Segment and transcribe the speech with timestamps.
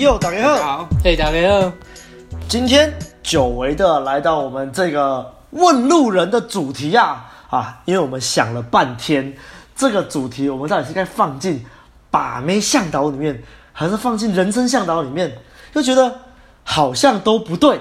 [0.00, 1.70] 又打开后，好，嘿，打开后。
[2.48, 2.90] 今天
[3.22, 9.34] 久违的来到我们这个问路人的主题啊啊，因为我们想了半天，
[9.76, 11.62] 这个主题我们到底是该放进
[12.10, 13.42] 把妹向导里面，
[13.74, 15.36] 还是放进人生向导里面？
[15.74, 16.10] 就觉得
[16.64, 17.78] 好像都不对，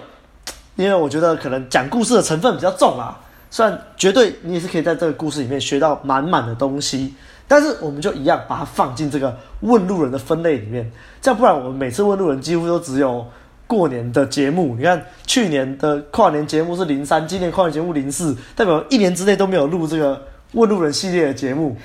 [0.75, 3.17] 因为我觉得可能讲故事的成分比较重啊。
[3.49, 7.15] 虽然绝对你也是可以在这个故事里面学到满满的东西。
[7.49, 13.25] 但是我们就一样把它放进这个问路人的分类里面，这样不然我们每次问路人几乎都只有
[13.65, 14.75] 过年的节目。
[14.77, 21.75] 你看去年的跨年节目是零三，今年跨年节目零四，代表一年之内都没有录这个问路人系列的节目。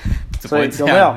[0.43, 1.17] 所以有没有？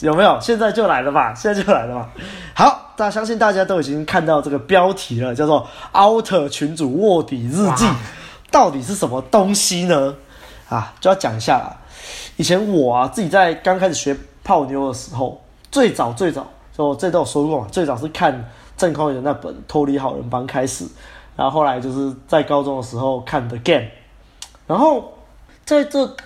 [0.00, 0.38] 有没有？
[0.40, 1.34] 现在就来了吧！
[1.34, 2.08] 现在就来了吧！
[2.54, 7.86] 好，大家相信大家都已经看到这个标题了，叫做 “Outer 群主卧底日记”，
[8.50, 10.14] 到底是什么东西呢？
[10.68, 11.76] 啊，就要讲一下啦。
[12.40, 15.38] 以前我啊，自己在刚开始学泡妞的时候，
[15.70, 20.86] 最早最早，就这都有说过嘛，最早是看郑匡宇的那本《脱离好人帮》开始，
[21.36, 23.84] 然后后来就是在高中的时候看的《Game》，
[24.66, 25.12] 然后
[25.66, 26.16] 在这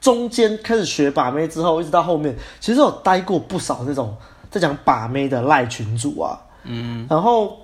[0.00, 4.16] 中间开始学把妹之后，一直到后面，其实我待过不少那种
[4.50, 7.56] 在讲把妹的赖群主啊，嗯，然后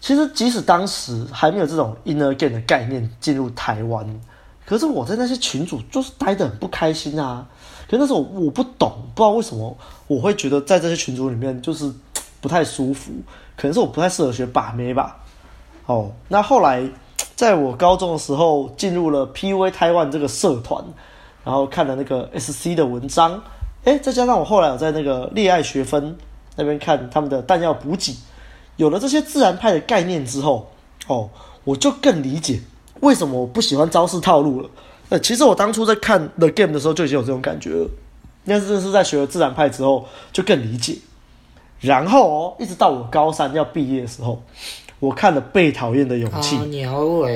[0.00, 4.20] 其实即使当时还没有这种 Inner Game 的概念进入台湾。
[4.64, 7.46] 可是我在那些群组就是待得很不开心啊！
[7.90, 11.92] 可那时候我不懂，不知道为什么我会觉得在这些群组里面就是
[12.40, 13.12] 不太舒服，
[13.56, 15.18] 可能是我不太适合学把妹吧。
[15.86, 16.88] 哦，那后来
[17.34, 20.82] 在我高中的时候进入了 PUA Taiwan 这个社团，
[21.44, 23.42] 然后看了那个 SC 的文章，
[23.84, 26.16] 诶，再加上我后来有在那个恋爱学分
[26.56, 28.16] 那边看他们的弹药补给，
[28.76, 30.70] 有了这些自然派的概念之后，
[31.08, 31.28] 哦，
[31.64, 32.60] 我就更理解。
[33.02, 34.70] 为什么我不喜欢招式套路了？
[35.08, 37.90] 呃，其实我当初在看 The Game 的时候就已经有这种感觉了，
[38.46, 40.96] 但是是在学了自然派之后就更理解。
[41.80, 44.40] 然后哦，一直到我高三要毕业的时候，
[45.00, 46.56] 我看了《被讨厌的勇气》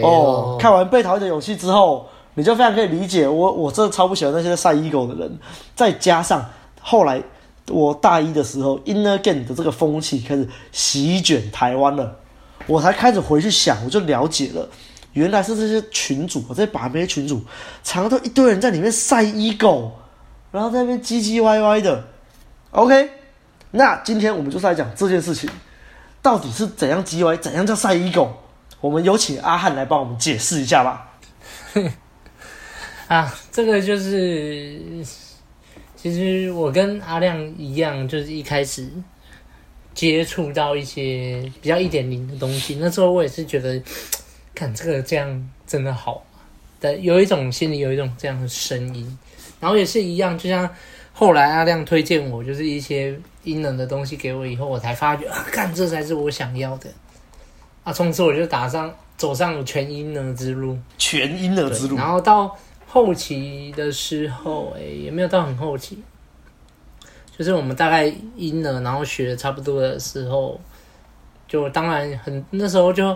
[0.02, 5.38] 哦，看完《被讨厌的勇气》之后，你就非常可以理解我，我真的超不喜欢那些晒 ego 的人。
[5.74, 6.48] 再加上
[6.80, 7.20] 后来
[7.68, 12.16] 我大一的时候，Inner Game 的这个风气开始席卷台湾了，
[12.68, 14.68] 我才开始回去想，我就了解了。
[15.16, 17.42] 原来是这些群主，这些把妹群主，
[17.82, 19.90] 常常都一堆人在里面晒 ego，
[20.52, 22.06] 然后在那边唧唧歪歪的。
[22.70, 23.08] OK，
[23.70, 25.48] 那今天我们就是来讲这件事情，
[26.20, 28.28] 到底是怎样唧歪，怎样叫晒 ego？
[28.82, 31.18] 我们有请阿汉来帮我们解释一下吧。
[33.08, 34.78] 啊，这个就是，
[35.96, 38.86] 其实我跟阿亮一样，就是一开始
[39.94, 43.80] 接触到一些比较一点零的东西，那时候我也是觉得。
[44.56, 46.40] 看这个这样真的好吗？
[46.80, 49.18] 对，有一种心里有一种这样的声音，
[49.60, 50.68] 然后也是一样，就像
[51.12, 56.88] 后来阿亮推荐我，就是一些阴冷的东西给我以后，我才发觉 啊，看这才是我想要的
[57.84, 57.92] 啊！
[57.92, 61.96] 从此我就打上走上了全阴冷之路，全阴冷之路。
[61.96, 62.56] 然后到
[62.86, 66.02] 后期的时候，哎，也没有到很后期，
[67.36, 70.60] 就是我们大概阴冷，然后学的差不多的时候，
[71.46, 73.14] 就当然很那时候就。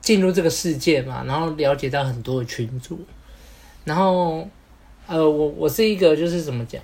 [0.00, 2.98] 进入这个世界嘛，然后了解到很多的群组，
[3.84, 4.48] 然后，
[5.06, 6.80] 呃，我我是一个就是怎么讲，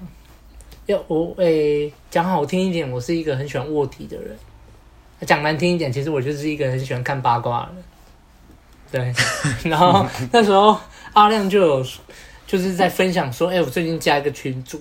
[0.87, 4.37] 要我诶、讲好听一点，我是一个很喜欢卧底的人；
[5.27, 7.69] 讲难听一点，其实我就是一个很喜欢看八卦
[8.91, 9.12] 的人。
[9.12, 9.15] 对，
[9.71, 10.78] 然后那时候
[11.12, 11.87] 阿亮就有
[12.47, 14.81] 就是在分享说，哎、我最近加一个群组，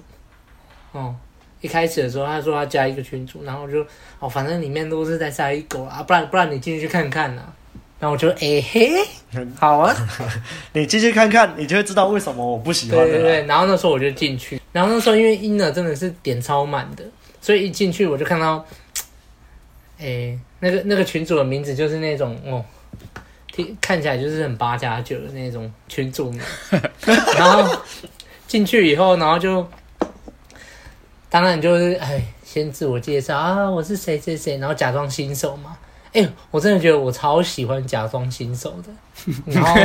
[0.92, 1.16] 哦，
[1.62, 3.86] 一开始的时候他说他加一个群组，然后就
[4.20, 7.54] 哦，反正里面都是在晒 ego 啊，不然不然你进去看看呐、啊。
[7.98, 8.92] 然后我就哎嘿，
[9.58, 9.96] 好啊，
[10.74, 13.00] 你继续看看，你就会知道为什么我不喜欢。
[13.00, 17.04] 对对对，然后那时候我就进去，然后那时候因为 Inner 真的是点超满的，
[17.42, 18.66] 所以一进去我就看到，
[19.98, 22.64] 哎，那个那个群主的名字就是那种哦，
[23.54, 26.42] 听看起来就是很八加九的那种群主名。
[27.38, 27.82] 然后
[28.46, 29.66] 进去以后，然后就，
[31.30, 35.78] 当然就是哎，先自我介绍啊，我是谁谁谁，然后假装新手嘛。
[36.16, 38.90] 哎、欸，我真的觉得我超喜欢假装新手的，
[39.52, 39.76] 然后，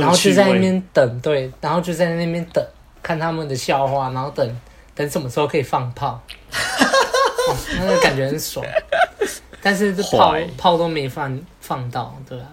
[0.00, 2.66] 然后就在那边等，对，然后就在那边等，
[3.00, 4.60] 看他们的笑话，然后等
[4.92, 6.20] 等什么时候可以放炮，
[6.50, 8.66] 哦、那个感觉很爽，
[9.62, 12.48] 但是这炮炮都没放放到，对啊。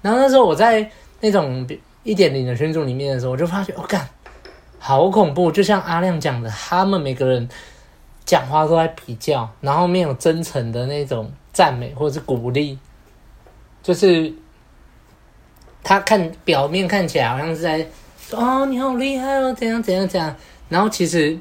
[0.00, 1.68] 然后那时候我在那种
[2.02, 4.08] 一点零的群组里面的时候，我就发觉，我、哦、干，
[4.78, 7.46] 好恐怖，就像阿亮讲的，他们每个人
[8.24, 11.30] 讲话都在比较，然后没有真诚的那种。
[11.52, 12.78] 赞美或者是鼓励，
[13.82, 14.32] 就是
[15.82, 17.86] 他看表面看起来好像是在
[18.28, 20.34] 说哦，你好厉害哦，怎样怎样怎样，
[20.68, 21.38] 然后其实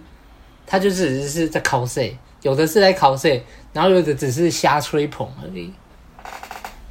[0.65, 2.11] 他就只是在考试，
[2.41, 3.41] 有的是在考试，
[3.73, 5.71] 然后有的只是瞎吹捧而已。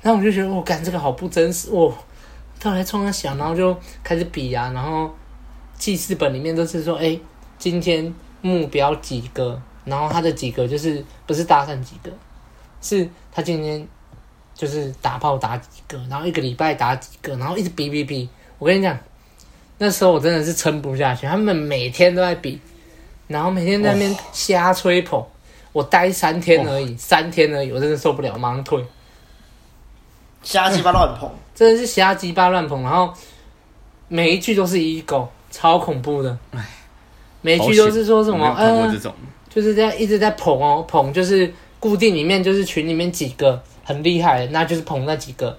[0.00, 1.92] 然后我就觉得，我、哦、干这个好不真实，哦
[2.60, 5.10] 到底冲他想，然后就开始比啊，然后
[5.76, 7.18] 记事本里面都是说，哎，
[7.58, 12.10] 今天目标几个，然后他的几个就是不是搭讪几个，
[12.80, 13.86] 是他今天
[14.54, 18.28] 就是打炮打几个，然后一个礼拜打几个，然后一直比比比。
[18.58, 18.98] 我跟你讲，
[19.78, 22.60] 那时候我真的是撑不下去，他们每天都在比，
[23.28, 25.24] 然后每天在那边瞎吹捧，
[25.72, 28.84] 我待三天而已，三天而已，我真的受不了，马上退。
[30.42, 33.12] 瞎鸡巴乱捧， 真的是瞎鸡巴乱捧，然后
[34.08, 36.36] 每一句都是 ego，超恐怖的。
[36.52, 36.64] 哎，
[37.42, 38.44] 每一句都是说什么？
[38.56, 38.92] 呃，
[39.48, 45.58] 就是这样一直在捧哦，捧就是固定里面就是群里面几个很厉害的，那就是捧那几个。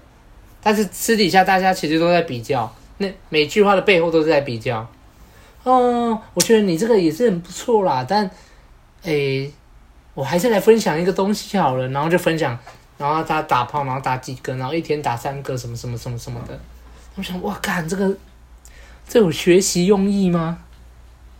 [0.62, 4.88] 但是私底下大家其实都在比较，那每句话的背后都是在比较。
[5.64, 8.30] 哦，我觉得你这个也是很不错啦，但，
[9.04, 9.52] 诶，
[10.14, 12.58] 我还是来分享一个东西好了，然后就分享。
[12.98, 16.60] 然后他打炮，然后打几个，然后一天打三个，什么什么什么什么的。
[17.16, 18.14] 我想，哇，干这个，
[19.08, 20.58] 这有学习用意吗？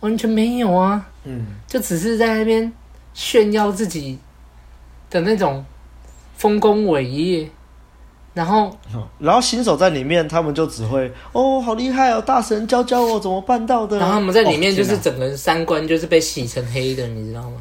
[0.00, 1.06] 完全没有啊。
[1.24, 2.72] 嗯，就只是在那边
[3.12, 4.18] 炫耀自己
[5.10, 5.64] 的那种
[6.36, 7.48] 丰功伟业。
[8.32, 8.70] 然后，
[9.18, 13.98] 然后新手在里面，他们就只会哦，好厉害哦，大神教教我怎么办到的。
[13.98, 17.56] 然后他们在里面就是整个人三观就是被洗成黑的，你知道吗？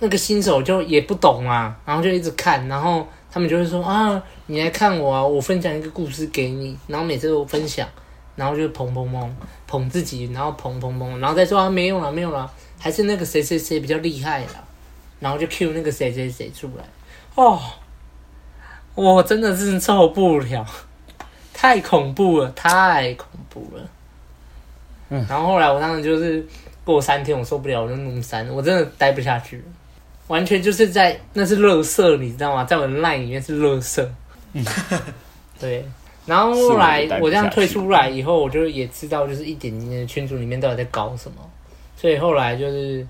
[0.00, 7.88] 那个新手就也不懂啊，然后就一直看，然后他们就会说啊，你来看我啊，我分享一个故事给你，然后每次都分享，
[8.34, 9.36] 然后就捧捧捧
[9.68, 12.50] 捧自己，然后捧捧捧，然后再说啊，没有了没有了，
[12.80, 14.63] 还是那个谁谁谁比较厉害啦，
[15.24, 16.84] 然后就 cue 那个谁谁谁出来，
[17.34, 17.58] 哦，
[18.94, 20.66] 我真的是受不了，
[21.54, 23.88] 太恐怖了，太恐怖了，
[25.08, 26.46] 嗯，然后后来我当时就是
[26.84, 29.62] 过三天我受不了，我就弄删，我真的待不下去了。
[30.26, 32.64] 完全就是在那是垃圾，你知道吗？
[32.64, 34.06] 在我的 line 里面是垃圾。
[34.52, 34.62] 嗯，
[35.58, 35.86] 对。
[36.26, 41.38] 然后后来我这样退出来以后，我就也知道，就是一点点的群组里面到底在搞什么。
[41.96, 43.06] 所以后来就是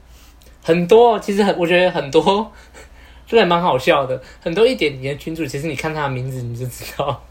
[0.64, 2.50] 很多，其实很，我觉得很多，
[3.28, 4.20] 这还蛮好笑的。
[4.42, 7.22] 很多一点你的群主，其实你看他的名字你就知道，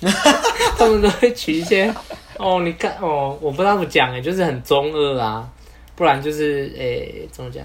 [0.78, 1.92] 他们都会取一些
[2.38, 5.48] 哦，你看哦，我不知道怎么讲哎，就是很中二啊，
[5.96, 7.64] 不然就是诶，怎么讲？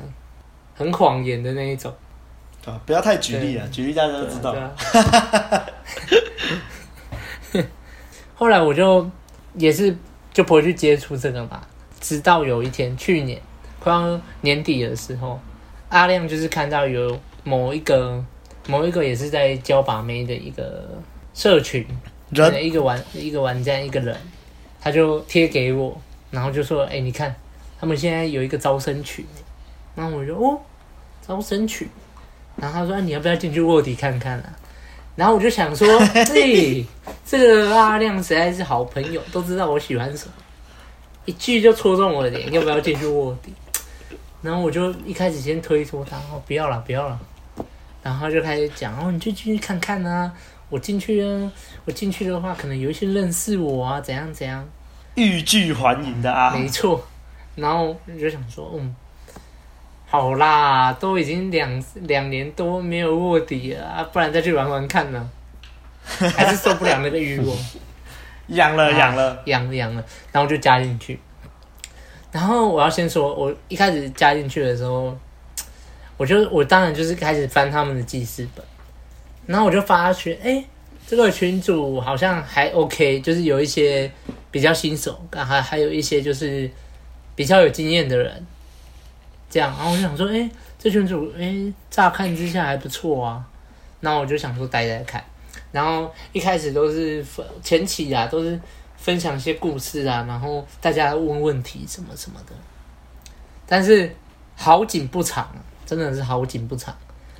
[0.75, 1.93] 很谎言的那一种，
[2.65, 4.55] 啊，不要太举例了，举例大家都知道。
[8.33, 9.07] 后来我就
[9.55, 9.95] 也是
[10.31, 11.61] 就不会去接触这个嘛，
[11.99, 13.41] 直到有一天，去年
[13.79, 15.39] 快要年底的时候，
[15.89, 18.23] 阿亮就是看到有某一个
[18.67, 20.89] 某一个也是在教把妹的一个
[21.33, 21.85] 社群，
[22.29, 24.15] 人一个玩一个玩家一个人，
[24.81, 25.99] 他就贴给我，
[26.31, 27.33] 然后就说：“哎、欸，你看
[27.79, 29.25] 他们现在有一个招生群。”
[29.95, 30.59] 然后我就哦。
[31.27, 31.87] 招生群，
[32.55, 34.49] 然后他说、啊：“你要不要进去卧底看看啊？”
[35.15, 35.87] 然后我就想说
[36.33, 36.83] ：“嘿，
[37.23, 40.33] 这个阿亮实在是好朋友，都知道我喜欢什么，
[41.25, 43.53] 一句就戳中我的点，要不要进去卧底？”
[44.41, 47.19] 然后我就一开始先推脱他：“哦，不要了，不要了。”
[48.01, 50.31] 然后他就开始讲：“哦，你就进去看看啊，
[50.69, 51.51] 我进去啊，
[51.85, 54.67] 我进去的话，可能有一些认识我啊，怎样怎样。”
[55.15, 57.05] 欲拒还迎的啊，没错。
[57.55, 58.95] 然后我就想说：“嗯。”
[60.07, 65.29] 好啦，都已经两两年多没有卧底了啊，不然再去玩玩看呢？
[66.35, 67.55] 还是受不了那个欲望，
[68.47, 71.19] 痒了痒了痒了痒了，然后就加进去。
[72.31, 75.17] 然后我要先说，我一开始加进去的时候，
[76.17, 78.63] 我就我当然就是开始翻他们的记事本，
[79.45, 80.63] 然后我就发觉，哎、
[81.07, 84.11] 这个群主好像还 OK，就是有一些
[84.51, 86.69] 比较新手，还还有一些就是
[87.35, 88.45] 比较有经验的人。
[89.49, 93.43] 这样，然后我就想说，哎、这群主，哎、乍看之下还不错啊。
[93.99, 95.23] 然后我就想说，待待看。
[95.71, 97.25] 然后一开始都是
[97.63, 98.59] 前期啊，都是
[98.99, 102.53] 分享一些故事啊，然后大家问问题什么什么的。
[103.65, 104.13] 但是
[104.55, 105.49] 好景不长，
[105.85, 106.95] 真的是好景不长。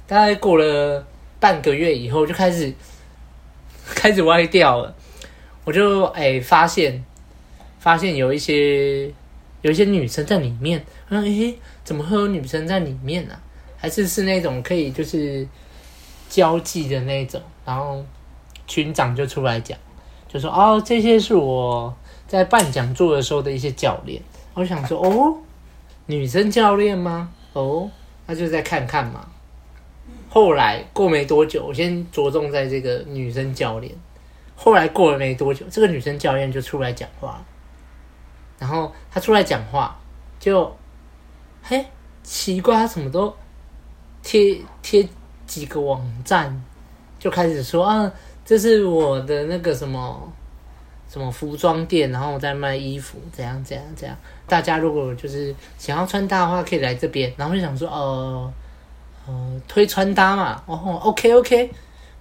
[0.08, 1.06] 大概过了
[1.40, 2.74] 半个月以后，就开始
[3.86, 4.96] 开始歪掉了。
[5.66, 7.04] 我就哎、发现，
[7.80, 9.08] 发现有一些
[9.62, 11.56] 有一些女生在里面，然后哎。
[11.82, 13.42] 怎么会有女生在里面呢、啊？
[13.76, 15.48] 还是是那种可以就是
[16.30, 17.42] 交际的那种？
[17.66, 18.06] 然后
[18.68, 19.76] 群长就出来讲，
[20.30, 21.94] 就说：“哦，这些是我
[22.28, 24.22] 在办讲座的时候的一些教练。”
[24.56, 25.36] 我想说：“哦，
[26.06, 27.30] 女生教练吗？
[27.52, 27.90] 哦，
[28.26, 29.28] 那就再看看嘛。”
[30.30, 33.94] 后来过没多久，我先着重在这个女生教练。
[34.56, 37.44] 后来过了没多久，这个女生教练就出来讲话，
[38.60, 40.00] 然后她出来讲话
[40.40, 40.74] 就。
[41.62, 41.86] 嘿，
[42.24, 43.36] 奇怪，她怎么都
[44.24, 45.06] 贴贴
[45.46, 46.64] 几个网站，
[47.20, 48.10] 就开始说啊，
[48.50, 50.34] 这是我的那个什么
[51.08, 54.18] 什么服装店，然后我在卖衣服，怎样怎样怎样。
[54.48, 57.32] 大家如果就是想要穿搭的话，可以来这边。
[57.38, 58.54] 然后就想说，呃
[59.28, 61.70] 呃，推穿搭嘛，哦，OK OK，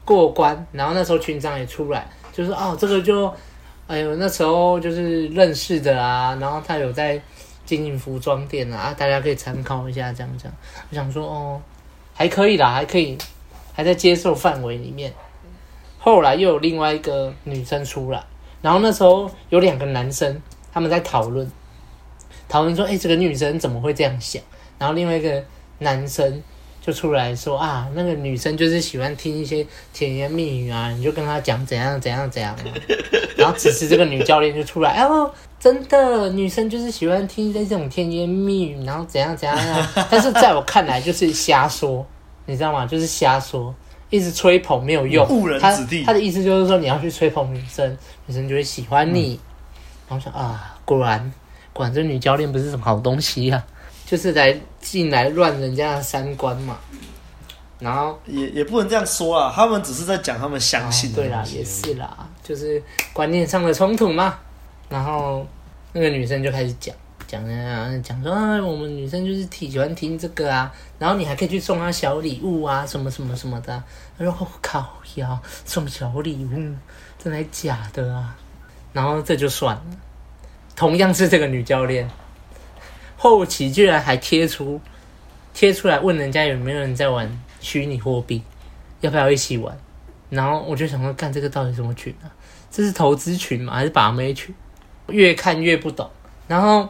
[0.04, 0.66] 过关。
[0.70, 3.34] 然后那时候群长也出来，就是哦，这个就，
[3.86, 6.36] 哎呦，那时候就是认识的啊。
[6.38, 7.18] 然后他有在
[7.64, 10.54] 经营服装店啊，大家可以参考一下，这样这样。
[10.90, 11.62] 我想说，哦，
[12.12, 13.16] 还可以啦，还可以，
[13.72, 15.10] 还在接受范围里面。
[16.08, 18.24] 后来又有另外一个女生出来，
[18.62, 20.40] 然后那时候有两个男生，
[20.72, 21.50] 他们在讨论。
[22.48, 24.40] 讨论说：“哎、这个女生怎么会这样想？”
[24.80, 25.44] 然后另外一个
[25.80, 26.42] 男生
[26.80, 32.56] 就出来说：“啊，那个女生就是喜欢听一些甜言蜜语啊，你就跟她讲怎样怎样怎样。”
[33.36, 42.06] 然后此时这个女教练就出来：“哦，真的，女生就是喜欢听这种甜言蜜语，然后怎样怎样啊。”但是在我看来就是瞎说，
[42.46, 42.86] 你知道吗？
[42.86, 43.74] 就是瞎说，
[44.10, 45.26] 一直吹捧没有用。
[45.28, 46.02] 误人子弟。
[46.02, 47.96] 他，他的意思就是说，你要去吹捧女生，
[48.26, 49.34] 女生就会喜欢你。
[49.34, 49.40] 嗯、
[50.08, 51.32] 然后想啊，果然。
[51.72, 53.62] 果然这女教练不是什么好东西呀、啊，
[54.04, 56.76] 就是来进来乱人家的三观嘛。
[57.78, 61.22] 然后也也不能这样说啊，他们只是在讲他们相信的、哦。
[61.22, 64.36] 对啦，也是啦，就是观念上的冲突嘛。
[64.88, 65.46] 然后
[65.92, 66.92] 那个女生就开始讲
[67.28, 70.74] 讲啊，讲说啊，我们女生就是挺喜欢听这个啊。
[70.98, 73.84] 然后你还可以去送她小礼物啊，什么什么什么的。
[74.16, 76.74] 她说：“我、哦、靠，要送小礼物，
[77.22, 78.34] 真的假的啊？”
[78.94, 79.84] 然后这就算了。
[80.74, 82.08] 同样是这个女教练，
[83.16, 84.80] 后期居然还贴出
[85.52, 87.30] 贴出来问人家有没有人在玩
[87.60, 88.42] 虚拟货币，
[89.02, 89.76] 要不要一起玩？
[90.30, 92.32] 然后我就想说，干这个到底什么群啊？
[92.70, 93.74] 这是投资群吗？
[93.74, 94.54] 还是把妹群？
[95.08, 96.08] 越看越不懂。
[96.46, 96.88] 然后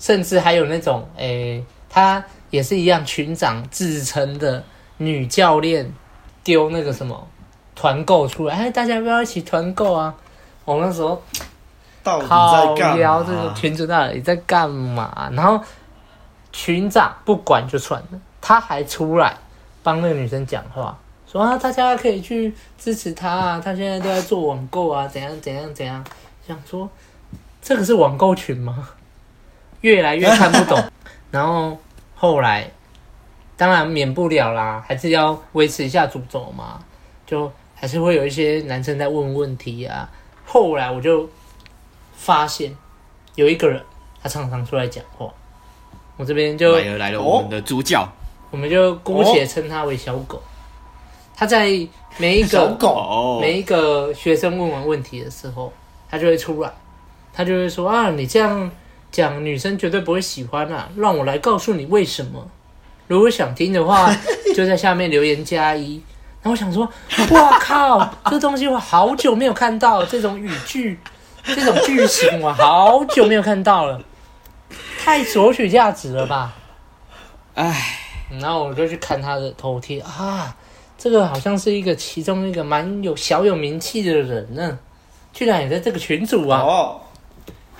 [0.00, 4.64] 甚至还有那种，诶、欸，他也是一样，群长自称的
[4.96, 5.92] 女教练
[6.42, 7.28] 丢那个什么
[7.76, 10.12] 团购出来，哎，大家要不要一起团购啊？
[10.64, 11.22] 我那时候。
[12.02, 13.24] 到底在干嘛？
[13.26, 15.30] 这个群主到底在干嘛？
[15.34, 15.62] 然后
[16.50, 19.36] 群长不管就算了，他还出来
[19.82, 20.98] 帮那个女生讲话，
[21.30, 26.02] 说啊，大家可以去支持他啊，他现在都在做网购啊，怎样怎样怎样。
[26.48, 26.88] 想说
[27.60, 28.88] 这个是网购群吗？
[29.80, 30.82] 越来越看不懂。
[31.30, 31.76] 然后
[32.14, 32.70] 后来
[33.56, 36.82] 当然免不了啦，还是要维持一下主轴嘛，
[37.26, 40.08] 就还是会有一些男生在问问题啊。
[40.44, 41.28] 后来我就。
[42.22, 42.76] 发现
[43.34, 43.82] 有一个人，
[44.22, 45.26] 他常常出来讲话。
[46.18, 48.06] 我这边就来了来了，我们的主角，
[48.50, 50.38] 我们就姑且称他为小狗。
[51.34, 51.70] 他在
[52.18, 55.72] 每一个狗每一个学生问完问题的时候，
[56.10, 56.70] 他就会出来，
[57.32, 58.70] 他就会说啊，你这样
[59.10, 60.88] 讲，女生绝对不会喜欢啊。
[60.96, 62.48] 让我来告诉你为什么。
[63.06, 64.14] 如果想听的话，
[64.54, 66.02] 就在下面留言加一。
[66.42, 66.88] 然后我想说，
[67.30, 70.98] 哇靠，这东西我好久没有看到这种语句。
[71.42, 74.00] 这种剧情我好久没有看到了，
[75.02, 76.52] 太索取价值了吧？
[77.54, 77.98] 唉，
[78.38, 80.54] 然后我就去看他的头贴啊，
[80.98, 84.78] 这个好像是一个其中一个蛮有小有名气的人呢，
[85.32, 86.60] 居然也在这个群组啊。
[86.60, 87.00] 哦。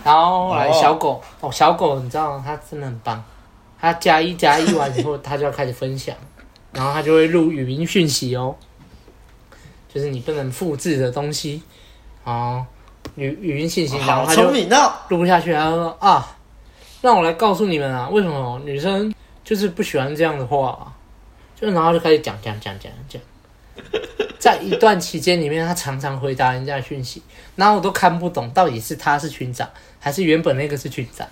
[0.04, 3.22] 然后后来小狗哦，小狗你知道它真的很棒，
[3.80, 6.14] 它加一加一完以后，它就要开始分享，
[6.72, 8.54] 然后它就会录语音讯息哦，
[9.92, 11.62] 就是你不能复制的东西
[12.24, 12.66] 啊。
[13.16, 14.42] 语语音信息，然后它就
[15.08, 16.36] 录不下去，他说啊，
[17.00, 20.92] 让我来告诉你们啊，为什么女生就是不喜欢这样的话啊？
[21.58, 23.20] 就然后就开始讲讲讲讲讲，
[24.38, 27.22] 在一段期间里面，他常常回答人家的讯息，
[27.56, 29.68] 然后我都看不懂，到底是他是群长，
[30.00, 31.28] 还是原本那个是群长？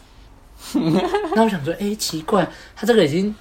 [1.34, 3.34] 那我想说，哎，奇怪，他这个已经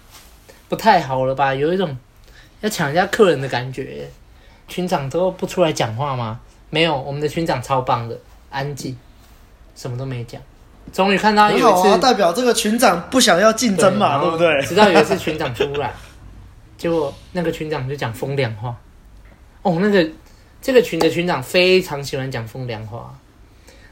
[0.67, 1.53] 不太好了吧？
[1.53, 1.95] 有一种
[2.61, 4.09] 要抢人家客人的感觉，
[4.67, 6.39] 群长都不出来讲话吗？
[6.69, 8.17] 没有，我们的群长超棒的。
[8.49, 8.97] 安静，
[9.75, 10.41] 什么都没讲。
[10.93, 14.61] 终于看到有一次，啊、代表这个群长不想要竞争嘛，对，对不对？
[14.61, 15.93] 直到有一次群长出来，
[16.77, 18.73] 结果那个群长就讲风凉话。
[19.63, 20.09] 哦，那个
[20.61, 23.13] 这个群的群长非常喜欢讲风凉话。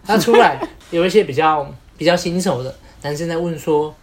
[0.05, 0.59] 他出来
[0.91, 3.93] 有一些比较比较新手的男生在问说：“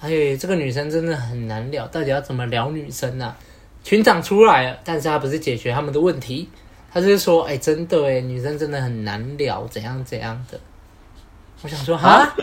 [0.00, 3.36] 哎，这个女生真的很难聊，到底要怎么聊女生啊？”
[3.82, 6.48] 群长出来了，但是他不是解决他们的问题。
[6.92, 10.58] 他就是说，哎、真的哎，女生真的很难聊，怎样怎样的。
[11.62, 12.34] 我想说，哈，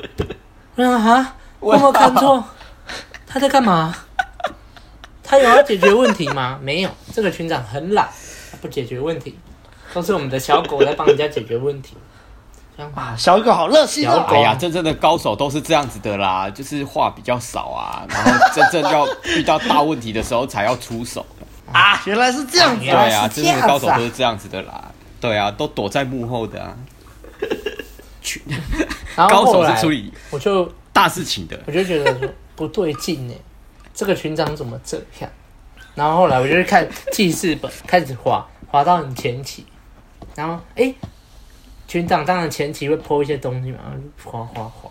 [0.76, 2.44] 我想哈，我有没有看错？
[3.28, 3.94] 他在干嘛？
[5.24, 6.60] 他有要解决问题吗？
[6.62, 8.08] 没有，这个群长很懒，
[8.52, 9.38] 他不解决问题，
[9.94, 11.98] 都是我们的小狗在帮人家解决问题。
[12.76, 14.14] 这样啊，小狗好热心哦！
[14.14, 21.26] 小狗哎呀，真正的高手都是这样子的啦，就是话比较少啊，然后真正要遇到大问题的时候才要出手。
[21.72, 24.92] 啊，原来是这样子对原来啊，是这样子啊真正的高手都是这样子的啦。
[25.20, 26.76] 对啊，都躲在幕后的啊。
[29.16, 31.60] 然后 高手是处理我就大事情的。
[31.66, 33.34] 我就觉得说不对劲呢，
[33.94, 35.30] 这个群长怎么这样？
[35.94, 39.66] 然后后来我就去看记事本，开始滑滑到很前期，
[40.36, 40.96] 然后哎、欸，
[41.88, 44.90] 群长当然前期会 po 一些东西嘛，然后就滑滑滑，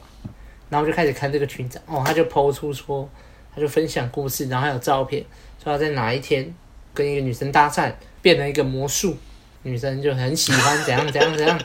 [0.68, 3.08] 然后就开始看这个群长哦，他就 po 出说，
[3.54, 5.22] 他就分享故事，然后还有照片，
[5.62, 6.54] 说他在哪一天
[6.92, 9.16] 跟一个女生搭讪，变了一个魔术，
[9.62, 11.58] 女生就很喜欢怎样怎样怎样，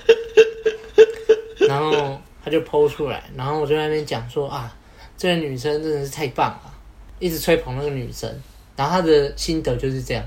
[1.67, 4.75] 然后他就 po 出来，然后我就在那边讲说啊，
[5.17, 6.73] 这个女生真的是太棒了，
[7.19, 8.29] 一直吹捧那个女生。
[8.75, 10.23] 然后他的心得就是这样，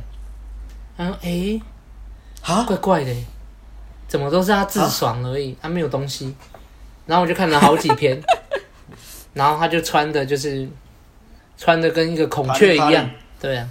[0.94, 1.58] 他说：“哎，
[2.42, 3.10] 啊，怪怪的，
[4.12, 6.34] 怎么都是他自爽而已，他、没有东西。”
[7.06, 8.20] 然后我就看了好几篇，
[9.32, 10.68] 然后他就穿的就是
[11.56, 13.08] 穿的跟一个孔雀一样，
[13.40, 13.66] 对啊，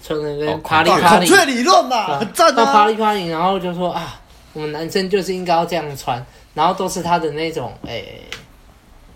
[0.00, 4.20] 穿的跟啪里啪里，孔雀理论嘛，很赞啊，啪里啪里，然后就说啊，
[4.52, 8.04] 我们男生就是应该要这样穿，然后都是他的那种哎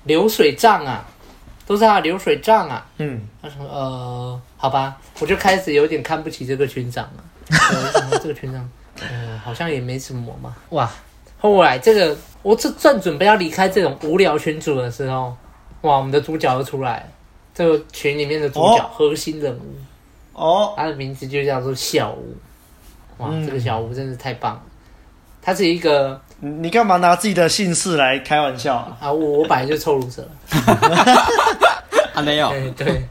[0.02, 1.06] 流水账啊。
[1.66, 7.24] 都是他的流水账啊，嗯，他说呃，好吧，我就开始有点看不起这个群长了。
[8.20, 8.68] 这个群长，
[9.00, 10.54] 呃，好像也没什么嘛。
[10.70, 10.90] 哇，
[11.38, 15.36] 后来这个我这正准备要离开这种无聊群组的时候，
[15.82, 17.06] 哇，我们的主角又出来了，
[17.54, 19.76] 这个群里面的主角、哦、核心人物，
[20.32, 22.36] 哦，他的名字就叫做小吴。
[23.18, 24.62] 哇，嗯、这个小吴真是太棒了，
[25.40, 26.20] 他是一个。
[26.40, 28.74] 你干嘛拿自己的姓氏来开玩笑？
[28.74, 28.98] 啊？
[29.00, 30.28] 啊，我我本来就臭鲁蛇，
[32.12, 33.08] 啊没有，对对，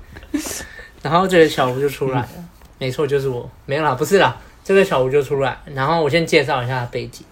[1.01, 7.25] 然后这个小吴就出来了，嗯、没错，就是我，没有啦，不是啦，这个小吴就出来，然后我先介绍一下他背景，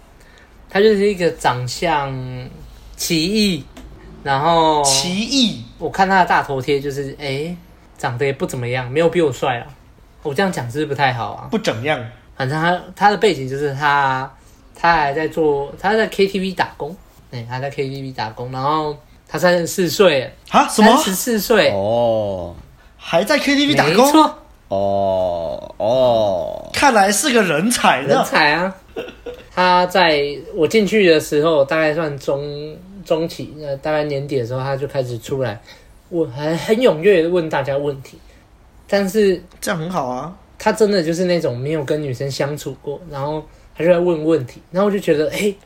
[0.70, 2.14] 他就是一个长相
[2.96, 3.64] 奇异，
[4.24, 7.56] 然后奇异，我看他的大头贴就是，哎，
[7.98, 9.68] 长得也不怎么样，没有比我帅啊，
[10.24, 11.48] 我这样讲是不是不太好啊？
[11.50, 12.04] 不怎么样，
[12.36, 14.32] 反正他他的背景就是他。
[14.74, 16.96] 他还在做，他在 KTV 打工，
[17.30, 20.96] 哎，他在 KTV 打工，然后他三十四岁，啊，什么？
[20.96, 22.56] 三十四岁哦，
[22.98, 24.06] 还在 KTV 打工？
[24.06, 24.40] 没错，
[24.76, 28.76] 哦哦，看来是个人才，人才啊！
[29.54, 30.24] 他在
[30.56, 35.62] 我进去的时候，大概算中中期，呃，大概年底的时候，他就开始出来，
[36.10, 38.18] 我还很踊跃的问大家问题，
[38.88, 43.44] 但是这样很好啊，他真的就是那种没有跟女生相处过，然后。
[43.74, 45.58] 他就在问问题，然后我就觉得，哎、欸，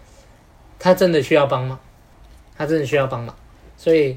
[0.77, 1.77] 他真的需要帮忙，
[2.55, 3.35] 他真的需要帮忙，
[3.75, 4.15] 所以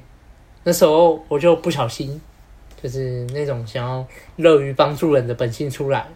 [0.62, 2.20] 那时候我就不小心，
[2.82, 6.06] 就是那种想要乐于帮助人的本性出来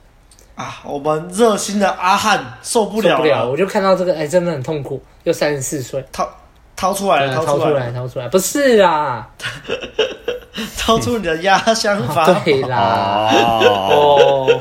[0.54, 0.82] 啊。
[0.84, 6.28] 我们热心的阿汉受不了了，受不了，我就看到这个，哎、欸，真的很痛苦，又三十四岁，掏
[6.76, 9.28] 掏出来了，掏出来，掏出来，不是啊，
[10.78, 13.30] 掏出你的压箱法、哦， 对啦，
[13.90, 14.60] 哦，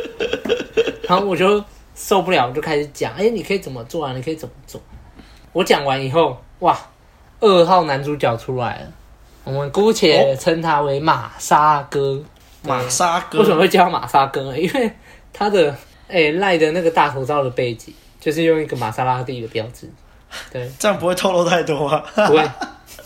[1.08, 1.64] 然后我就。
[1.98, 4.12] 受不了，我就开始讲，哎、欸，你可以怎么做啊？
[4.12, 4.78] 你可以怎么做？
[5.54, 6.78] 我讲完以后，哇，
[7.40, 8.86] 二号男主角出来了，
[9.46, 12.20] 我们姑且称他为玛莎哥。
[12.62, 14.58] 玛莎哥为什么会叫玛莎哥呢？
[14.58, 14.90] 因为
[15.32, 15.72] 他的
[16.08, 19.88] 哎赖、欸、的那个大头照的背景，就是用一个玛莎拉蒂的标志。
[20.52, 22.04] 对，这样不会透露太多啊？
[22.26, 22.50] 不会。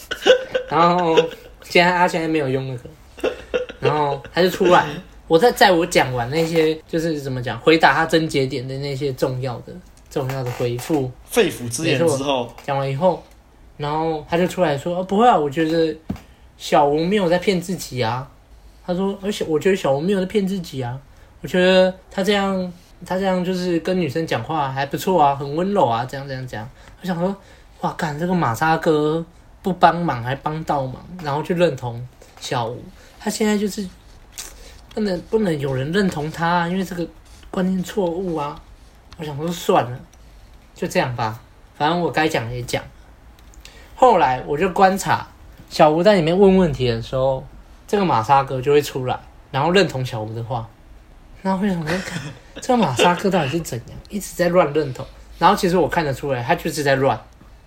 [0.71, 1.15] 然后
[1.63, 3.31] 现在他现在没有用那个，
[3.79, 4.87] 然后他就出来。
[5.29, 9.73] 我在在我讲完那些就是怎么讲回答他症结点的那些重要的
[10.11, 13.23] 重要的回复肺腑之言之后，讲完以后，
[13.77, 15.95] 然后他就出来说：“哦、不会啊，我觉得
[16.61, 18.31] 小吴没有在骗自己啊。”
[18.87, 21.01] 他说：“而且我觉得小吴没有在骗自己啊，
[21.41, 22.73] 我觉得他这样
[23.07, 26.69] 他这样就是跟女生讲话还不错啊，很温柔啊，这样这样讲。”
[27.01, 27.35] 我想说
[27.81, 29.25] ：“哇，干这个马扎哥
[29.63, 32.07] 不帮忙还帮倒忙，然后就认同
[32.39, 32.85] 小吴，
[33.19, 33.89] 他现在就是。”
[34.93, 37.07] 不能不能有人认同他，啊，因为这个
[37.49, 38.61] 观念错误啊！
[39.19, 40.01] 我想说算了，
[40.75, 41.41] 就这样吧，
[41.77, 42.83] 反正我该讲也讲。
[43.95, 45.29] 后来我就观察
[45.71, 47.43] 小吴在里面问问题的时候，
[47.87, 49.19] 这个马沙哥就会出来，
[49.51, 50.69] 然后认同小吴的话。
[51.41, 51.99] 然后我想说，
[52.61, 55.07] 这个马沙哥到底是怎样，一直在乱认同。
[55.39, 57.19] 然后其实我看得出来，他就是在乱，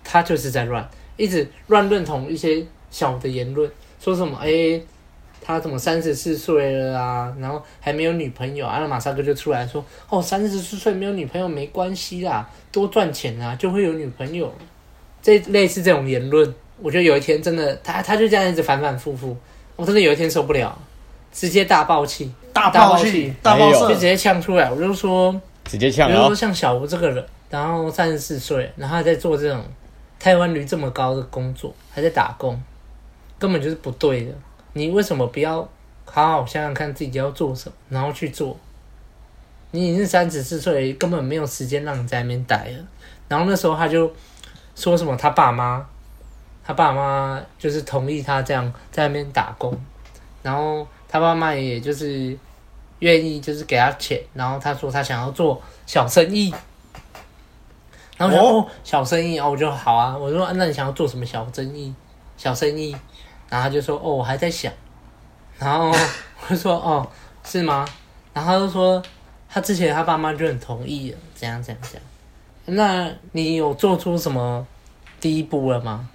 [0.04, 4.80] 他就是在乱，一直乱认同一些小的言论，说什么哎。
[5.46, 7.30] 他怎么三十四岁了啊？
[7.38, 8.78] 然后还没有女朋友啊？
[8.78, 14.50] 那马沙哥就出来说：“哦，三十四岁没有女朋友没关系啦，多赚钱啊，就会有女朋友。”
[15.20, 19.36] 这类似这种言论，我觉得有一天真的，他他就这样一直反反复复，
[19.76, 20.76] 我真的有一天受不了，
[21.32, 24.70] 直接大爆气，大爆气，大爆气，就直接呛出来。
[24.70, 29.62] 我就说，直接呛，比如说像小吴这个人，然后三十四岁，然后还在做这种
[30.18, 32.60] 台湾率这么高的工作还在打工，
[33.38, 34.32] 根本就是不对的。
[34.72, 35.68] 你为什么不要
[36.04, 38.56] 好好想想看自己要做什么，然后去做？
[39.70, 42.84] 你已经是三十四岁，根本没有时间让你在那边待了。
[43.26, 44.12] 然后那时候他就
[44.76, 45.84] 说什么，他爸妈，
[46.64, 49.78] 他爸妈就是同意他这样在那边打工，
[50.42, 52.36] 然后他爸妈也就是
[53.00, 56.54] 愿意就是给他钱，然后他说他想要做小生意。
[58.16, 60.16] 然后我说哦，小生意哦，我就好啊。
[60.16, 61.92] 我说那你想要做什么小生意？
[62.36, 62.92] 小生意，
[63.48, 64.72] 然后他就说哦，我还在想。
[65.58, 65.88] 然后
[66.46, 67.06] 我就说哦，
[67.44, 67.84] 是吗？
[68.32, 69.02] 然后他就说
[69.48, 72.02] 他之前他爸妈就很同意了，怎样怎样怎样。
[72.66, 74.66] 那你有做出什么
[75.20, 76.08] 第一步了吗？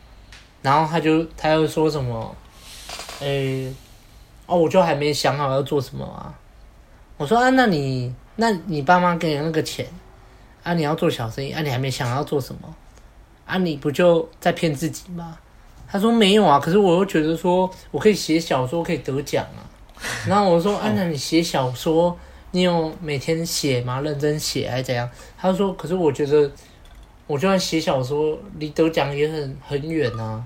[0.61, 2.35] 然后他就他又说什么？
[3.21, 3.73] 诶，
[4.45, 6.33] 哦，我就还没想好要做什么啊。
[7.17, 9.85] 我说啊，那你那你爸妈给你那个钱？
[10.61, 10.73] 啊！
[10.73, 11.61] 你要做小生意啊？
[11.61, 12.75] 你还没想要做什么？
[13.45, 13.57] 啊！
[13.57, 15.37] 你不就在骗自己吗？
[15.87, 19.63] 他说没有啊，可是我又觉得说我可以写小说，可以得奖啊。
[20.27, 22.15] 然后我说：“啊，那你写小说，
[22.51, 24.01] 你有每天写吗？
[24.01, 26.51] 认真写还是怎样？”他说：“可是我觉得，
[27.29, 30.43] 我就算写小说，离得奖也很很远啊。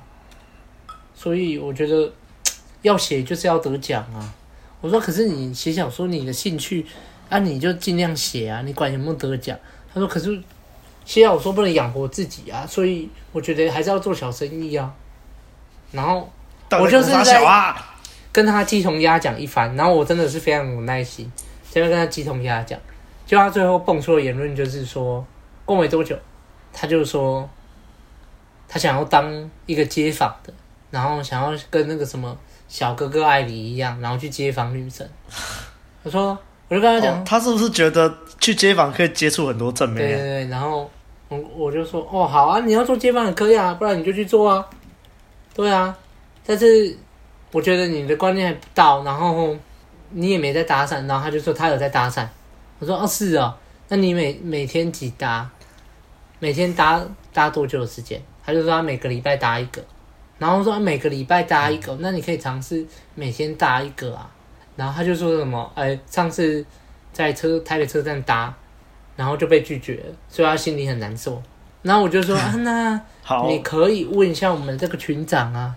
[1.16, 2.12] 所以我觉得
[2.84, 4.34] 要写就是要得奖啊。”
[4.82, 6.86] 我说：“可是你写小说，你的兴趣
[7.30, 9.58] 啊，你就尽量写啊，你管有没有得奖。”
[9.94, 10.38] 他说：“可是，
[11.06, 14.94] 写小说不能养活自己啊，所以我觉得还是要做小生意啊。”
[15.94, 16.30] 然后
[16.72, 17.74] 我就是在
[18.34, 21.32] 跟他鸡同鸭讲一番，然后我真的是非常有耐心，
[21.72, 22.78] 在那跟他鸡同鸭讲。
[23.26, 25.26] 就他最后蹦出的言论就是说，
[25.64, 26.18] 过没多久，
[26.74, 27.48] 他就说
[28.68, 30.52] 他想要当一个街访的，
[30.92, 35.08] 然后想要跟那个什么小哥哥艾里一样，然后去街访女生。
[36.04, 36.38] 我说。
[36.70, 39.98] 我就跟他讲、哦，他是不是觉得去街访可以接触很多正面？
[39.98, 40.90] 对对对，然后
[41.28, 44.66] 我我就说，哦，好啊，你要做街访也可以啊，不然你就去做啊。
[45.54, 45.96] 对啊，
[46.44, 46.98] 但是
[47.52, 49.56] 我觉得你的观念还不到，然后
[50.12, 52.26] 你也没在搭讪，然后他就说他有在搭讪。
[52.80, 53.54] 我说哦，是啊、哦，
[53.90, 55.48] 那你每每天几搭？
[56.44, 57.02] 每天搭
[57.32, 58.22] 搭多久的时间？
[58.46, 59.82] 他就说他每个礼拜搭一个，
[60.38, 64.30] 然后说每个礼拜搭一个，那你可以尝试每天搭一个啊。
[64.76, 66.66] 然后他就说什么，哎，上次
[67.14, 68.54] 在车台北车站搭，
[69.16, 71.42] 然后就被拒绝了，所以他心里很难受。
[71.82, 73.00] 然后我就说，啊，那
[73.48, 75.74] 你可以问一下我们这个群长啊，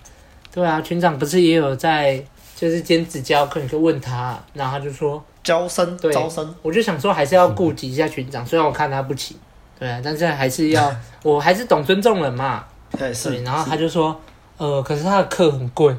[0.52, 2.20] 对啊，群长不是也有在
[2.56, 4.36] 就是兼职教课，你就问他。
[4.52, 6.52] 然后他就说，招生，对，招生。
[6.60, 9.36] 我就想说，还是要顾及一下群长，虽然我看他不起，
[9.78, 12.64] 对啊，但是还是要， 我还是懂尊重人嘛。
[12.98, 13.42] 对，是。
[13.42, 14.18] 然后他就说，
[14.56, 15.94] 呃，可是他的课很贵。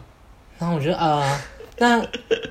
[0.58, 1.40] 然后我觉得，呃。
[1.80, 2.04] 那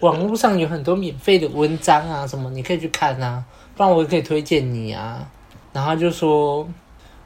[0.03, 3.43] 网络上有很多免费的文章啊，什么你可以去看啊，
[3.75, 5.29] 不然我也可以推荐你啊。
[5.73, 6.65] 然后他就说，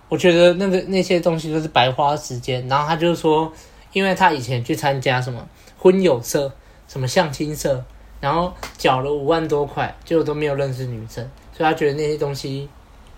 [0.08, 2.66] 我觉得那个那些东西都是白花时间。
[2.68, 3.52] 然后他就说，
[3.92, 6.50] 因为他以前去参加什么婚友社、
[6.88, 7.84] 什么相亲社，
[8.18, 11.22] 然后缴了五万多块，结果都没有认识女生，
[11.54, 12.66] 所以他觉得那些东西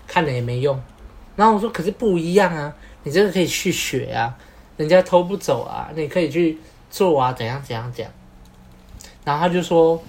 [0.07, 0.81] 看了也没用。
[1.37, 4.37] 然后我说，可是不一样啊，你这个可以去学啊，
[4.77, 6.59] 人家偷不走啊，你可以去
[6.91, 8.12] 做啊，怎样怎样怎样。
[9.25, 10.03] 然后他就说，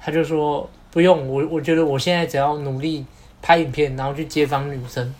[0.00, 3.04] 他就说不用我，我觉得我现在只要努力
[3.42, 5.14] 拍影片，然后去街访女生，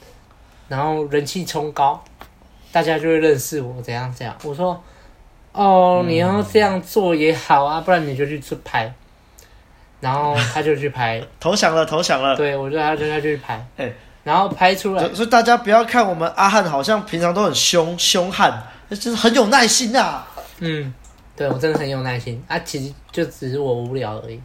[0.69, 2.03] 然后人气冲高，
[2.73, 4.35] 大家就会认识我，怎样怎样。
[4.45, 4.83] 我说，
[5.53, 8.95] 哦，你要这样做也好啊，不然你就去自拍。
[10.01, 12.37] 然后他就去拍， 投降了，投降了。
[12.37, 15.13] 对，我就他就他就去拍，欸、然后拍出来。
[15.15, 20.27] 所以大家不要看我们阿汉好像平常都很凶凶悍，就是很有耐心啊。
[20.59, 20.93] 嗯。
[21.37, 24.41] 对，我真的很有耐心啊，其实就只是我无聊而已。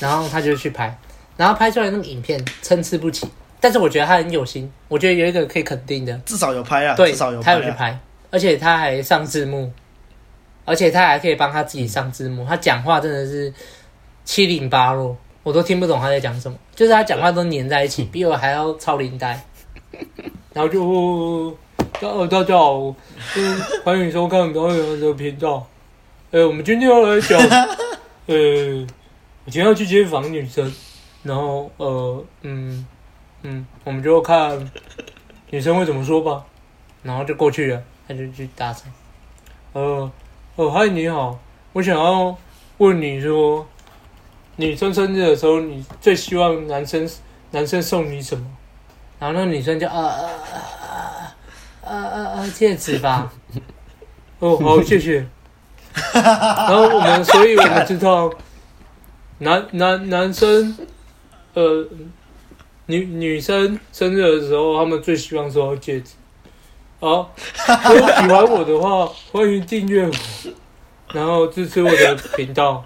[0.00, 0.92] 然后他就去拍，
[1.36, 4.68] 然后拍出来那个影片参差不齐，但是我觉得他很有心。
[4.88, 7.96] 我觉得有一个可以肯定的，至少有拍啊，对，至少有拍啊，他有去拍，
[8.32, 9.72] 而且他还上字幕，
[10.64, 12.44] 而且他还可以帮他自己上字幕。
[12.44, 13.54] 他讲话真的是
[14.26, 19.40] 七零八落，我都听不懂他在讲什么，就是他讲话都黏在一起，比我还要超灵呆。
[20.52, 21.56] 然后就
[22.00, 22.94] 大大家好，
[23.84, 25.64] 欢迎收看导演的频道。
[26.32, 27.38] 哎、我们今天要来讲，
[28.26, 28.36] 呃、
[29.44, 30.74] 我今天要去接访女生，
[31.22, 32.84] 然后呃，嗯
[33.42, 34.70] 嗯，我们就看
[35.50, 36.44] 女生会怎么说吧，
[37.04, 38.80] 然后就过去了，他就去搭讪，
[39.72, 40.10] 呃，
[40.56, 41.38] 哦，嗨，你好，
[41.72, 42.36] 我想要
[42.78, 43.64] 问你说，
[44.56, 47.08] 女生生日的时候，你最希望男生
[47.50, 48.44] 男生送你什么？
[49.18, 50.30] 然后那女生就啊啊
[51.84, 53.32] 啊啊啊啊戒指吧，
[54.40, 55.26] 哦，好，谢谢。
[56.12, 58.30] 然后我们，所以我们知道，
[59.38, 60.76] 男男男生，
[61.54, 61.86] 呃，
[62.86, 66.12] 女女生生日的时候，他们最希望收到戒指。
[67.00, 67.30] 哦，
[67.88, 70.12] 如果喜欢我的话，欢迎订阅我，
[71.12, 72.84] 然后支持我的频道。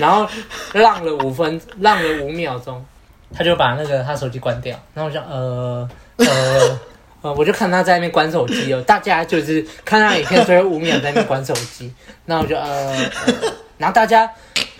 [0.00, 0.28] 然后
[0.72, 2.84] 浪了五分，浪了五秒钟，
[3.32, 4.76] 他就把那个他手机关掉。
[4.94, 6.80] 然后我想，呃呃
[7.22, 8.82] 呃，我就看他在那边关手机哦。
[8.86, 11.92] 大家就是看他影片，最后五秒在那边关手机。
[12.24, 12.92] 那我就呃，
[13.26, 14.28] 呃，然后大家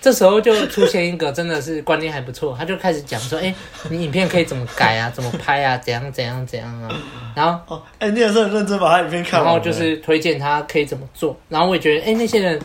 [0.00, 3.54] 这时候就出现一个真的是观念还不错，他就开始讲说，哎，
[3.88, 6.88] 你影片可以怎么改啊，怎么拍啊，怎样怎样怎样啊。
[7.35, 9.44] 然后，哦，哎，你也是很认真把他影片看完。
[9.44, 11.37] 然后就是推荐他可以怎么做。
[11.48, 12.61] 然后我也觉得，哎，那些人。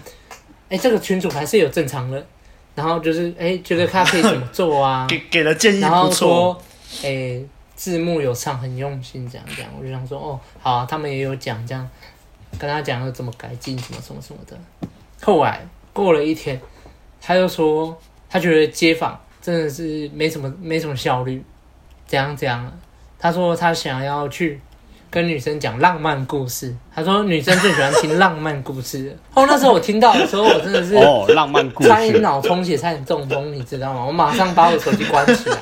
[0.71, 2.25] 哎，这个群主还是有正常的，
[2.75, 5.05] 然后就是哎，觉得他可以怎么做啊？
[5.11, 5.91] 给给了建议不错。
[5.91, 6.61] 然后说，
[7.03, 7.41] 哎，
[7.75, 11.85] 字幕有上，很用心，这样这样，我就想说，哦，好啊，他们也有讲这样，
[12.57, 14.57] 跟他讲要怎么改进，什么什么什么的。
[15.21, 16.61] 后来过了一天，
[17.19, 21.43] 他又说，他觉得街访真的是没什么没什么效率，
[22.07, 22.71] 怎样怎样。
[23.19, 24.61] 他说他想要去。
[25.11, 29.13] 跟女生讲浪漫故事，他说女生最喜欢听浪漫故事。
[29.33, 34.05] 哦，那时候我听到的时候，我真的是哦，浪漫故事，差点脑充血，差点中风，你知道吗？
[34.05, 35.57] 我马上把我手机关起来。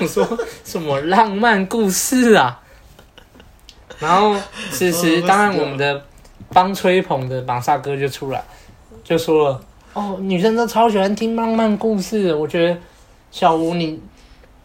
[0.00, 0.26] 我说
[0.64, 2.60] 什么浪漫故事啊？
[4.00, 4.34] 然后
[4.72, 6.02] 此时，当然我们的
[6.48, 8.42] 帮吹捧的马萨哥就出来，
[9.04, 12.76] 就说了：“哦，女生都超喜欢听浪漫故事。”我觉得
[13.30, 14.02] 小吴你。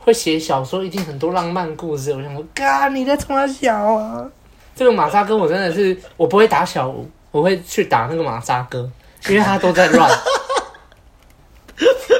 [0.08, 4.26] 会写小说一定很多浪漫故事，我想说，嘎，你在冲三小啊？
[4.74, 8.90] 这个马扎哥我真的是，我不会打小吴，我会去打那个马扎哥，
[9.28, 10.10] 因为他都在乱。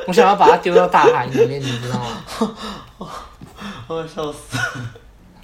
[0.06, 2.52] 我想要把他丢到大海里面，你知道吗？
[3.88, 4.58] 我要笑死。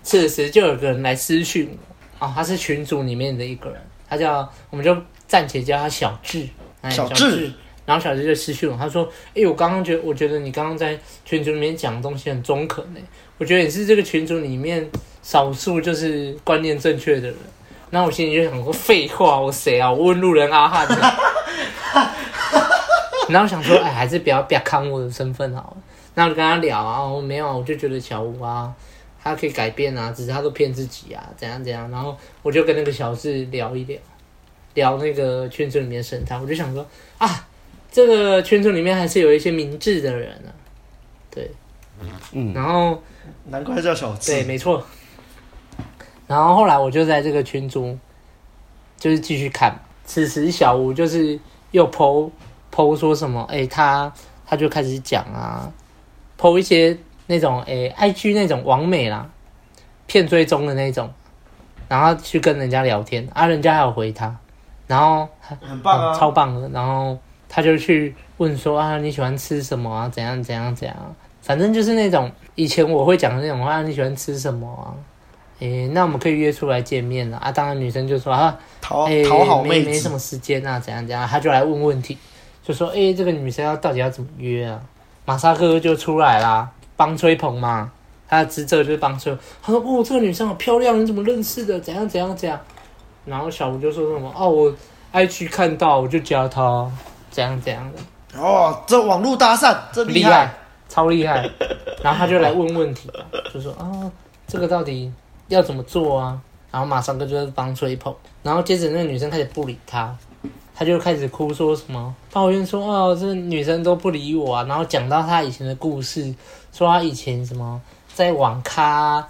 [0.04, 1.80] 此时就有个人来私讯
[2.20, 4.94] 我，哦，他是群组里面的一个人，他叫，我们就
[5.30, 6.46] 暂且叫他小智，
[6.90, 7.54] 小智。
[7.86, 13.00] 然后小杰就私讯我，他说：“哎、我刚刚觉得，我觉得你刚刚在群组里面讲的东西很中肯呢。
[13.38, 14.90] 我觉得你是这个群组里面
[15.22, 17.36] 少数就是观念正确的人。”
[17.92, 19.92] 然后我心里就想说：“废话，我谁啊？
[19.92, 20.88] 我问路人阿汉。”
[23.30, 25.78] 然后想说：“哎，还是不要不要看我的身份好了。”
[26.16, 28.74] 然后就跟他聊啊，我没有，我就觉得小吴啊，
[29.22, 31.90] 他可以改变啊，只是他都骗自己啊，怎样怎样。
[31.92, 34.00] 然后我就跟那个小智聊一聊，
[34.74, 36.86] 聊那个群组里面的生态，我就想说
[37.18, 37.48] 啊。
[37.94, 40.50] 这个圈子里面还是有一些明智的人啊，
[41.30, 41.52] 对，
[42.32, 43.00] 嗯，然后
[43.46, 44.84] 难怪叫小智，对，没错。
[46.26, 47.96] 然后后来我就在这个群组，
[48.98, 49.80] 就是继续看。
[50.06, 52.32] 此时小吴就是又 po
[52.74, 54.12] po 说什么，哎，他
[54.44, 55.72] 他就开始讲啊
[56.36, 59.30] ，po 一些那种哎，IG 那种网美啦，
[60.08, 61.14] 骗追踪的那种，
[61.88, 64.36] 然后去跟人家聊天啊，人家还有回他，
[64.88, 65.30] 然后
[65.62, 67.20] 很棒啊，嗯，超棒的，然后。
[67.56, 70.10] 他就去问说啊，你喜欢吃什么啊？
[70.10, 71.16] 怎样怎样怎样？
[71.44, 74.90] 反正就是那种以前我会讲的那种话，你喜欢吃什么啊？
[75.60, 77.52] 诶，那我们可以约出来见面了啊！
[77.52, 81.28] 当然女生就说啊，讨讨好妹子，没没什么时间啊，怎样怎样？
[81.28, 82.18] 他就来问问题，
[82.64, 84.82] 就说诶，这个女生要到底要怎么约啊？
[85.26, 87.92] 马萨克就出来啦，帮吹捧嘛，
[88.28, 89.38] 他的职责就是帮吹。
[89.62, 91.80] 他说哦，这个女生好漂亮，你怎么认识的？
[91.80, 92.60] 怎样怎样怎样？
[93.26, 94.74] 然后小吴就说什么哦，我
[95.14, 96.90] IG 看到我就加他。
[97.34, 98.40] 怎样怎样的？
[98.40, 100.54] 哦，这网络搭讪，这厉害，害，
[100.88, 101.50] 超厉害。
[102.02, 103.10] 然后他就来问问题，
[103.54, 104.12] 就说啊、哦，
[104.48, 105.12] 这个到底
[105.48, 106.40] 要怎么做啊？
[106.72, 108.14] 然后马上哥就帮吹捧。
[108.44, 110.16] 然后接着那个女生开始不理他，
[110.76, 114.64] 他就开始哭，说什么抱怨说哦，这女生都不理我啊。
[114.64, 116.34] 然后讲到他以前的故事，
[116.72, 117.82] 说他以前什么
[118.14, 119.28] 在网咖，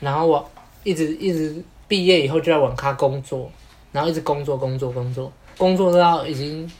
[0.00, 0.50] 然后我
[0.82, 3.50] 一直一直毕业以后就在网咖工作，
[3.92, 6.70] 然后一直工作工作工作工作到已经。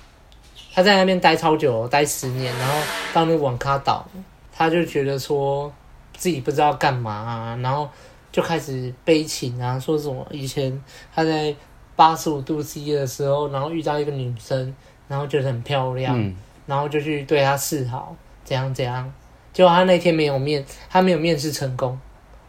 [0.77, 2.75] 他在那边待超久，待十年，然后
[3.15, 4.07] 到那个网咖岛，
[4.53, 5.73] 他就觉得说
[6.15, 7.89] 自己不知道干嘛啊，然后
[8.31, 10.79] 就开始悲情啊，说什么以前
[11.15, 11.57] 他在
[11.97, 14.75] 八十五度 C 的时候，然后遇到一个女生，
[15.09, 16.37] 然后觉得很漂亮，嗯、
[16.67, 19.11] 然后就去对她示好，怎样怎样，
[19.55, 21.99] 结果他那天没有面，他没有面试成功，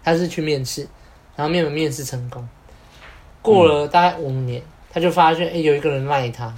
[0.04, 0.86] 他是去面试，
[1.38, 2.46] 然后没有面试成功，
[3.42, 6.54] 过了大概五年，嗯、他就发现哎、欸，有一个人赖他。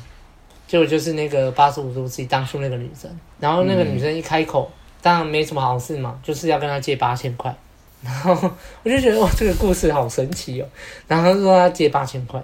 [0.69, 7.51] 就就是那个八十五度 C 当初那个女生，然后那个女生一开口，嗯、当然没什么好事嘛，就是要跟他借八千块，
[8.05, 8.51] 然后
[8.83, 10.67] 我就觉得哇，这个故事好神奇哦。
[11.07, 12.39] 然后他说他借八千块，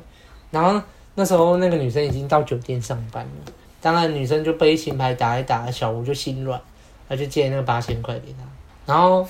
[0.50, 0.82] 然后
[1.14, 6.60] 那时候那个女生已经到酒店上班了，当然女生就背情牌打一打，小吴就心软，
[7.08, 9.24] 他就借那个八千块给他，然后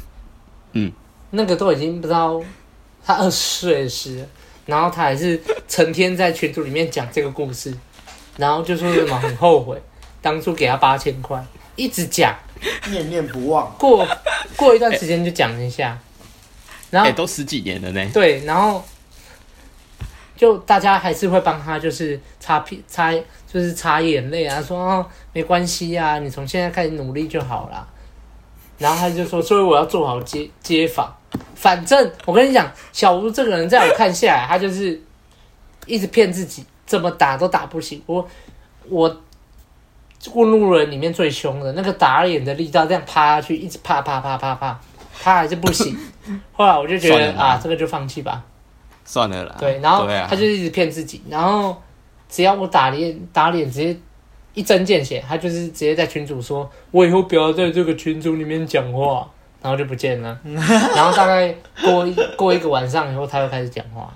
[0.72, 0.90] 嗯，
[1.32, 2.42] 那个都已经不知道
[3.04, 4.26] 他二十岁时，
[4.64, 7.76] 然后他还是成天在群组里面讲这个故事。
[8.36, 9.80] 然后就说什么很后悔，
[10.22, 11.44] 当初给他八千块，
[11.76, 12.34] 一直讲，
[12.90, 13.74] 念念不忘。
[13.78, 14.06] 过
[14.56, 15.98] 过一段时间就讲一下，
[16.90, 18.10] 然后、欸、都十几年了呢。
[18.12, 18.84] 对，然后
[20.36, 27.88] 就大家还是会帮他，就是擦屁擦，就是擦眼泪啊，说哦没关系啊，你从现在开始努力就好了。
[28.78, 31.14] 然后他就说，所以我要做好街街访。
[31.54, 35.00] 反正我跟你讲，小吴这个人，在我看下来，他就是
[35.86, 38.26] 一直骗自己，怎么打都打不醒我。
[38.88, 39.20] 我
[40.34, 44.80] 问路人里面最凶的那个打脸的力道，这样趴下去，一直啪啪啪啪啪，
[45.22, 45.96] 他还是不行。
[46.52, 48.42] 后来我就觉得啊，这个就放弃吧，
[49.04, 49.56] 算了啦。
[49.58, 51.76] 对，然后他就一直骗自己，然后
[52.28, 53.96] 只要我打脸打脸，直接
[54.54, 59.28] 一针见血，他就是直接在群主说，我以后不要在这个群组里面讲话。
[59.62, 64.12] 然后就不见了， 然后大概过一过一个晚上以后，他又开始讲话，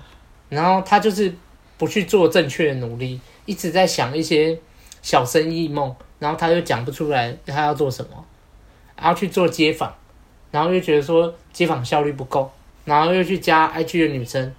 [0.49, 1.33] 然后他就是
[1.77, 4.57] 不去做正确的努力，一直在想一些
[5.01, 8.25] 小生意梦，然后他又讲不出来他要做什么，
[8.95, 9.93] 然后去做街访，
[10.51, 12.51] 然后又觉得说街访效率不够，
[12.85, 14.53] 然后又去加 IG 的女生，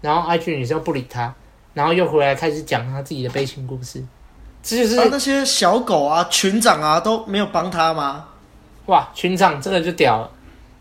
[0.00, 1.34] 然后 IG 的女生不理他，
[1.74, 4.02] 然后又回来开始讲他自己的悲情故事，
[4.62, 8.26] 这就是、啊、那些小狗啊群长啊都没有帮他吗？
[8.86, 10.30] 哇，群长这个就屌了，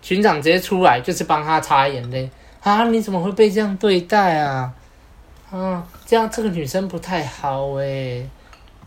[0.02, 2.30] 群长直接出来就是帮他擦眼泪
[2.62, 2.84] 啊！
[2.86, 4.74] 你怎么会被这样对待啊？
[5.52, 8.30] 啊，这样这个女生不太好诶。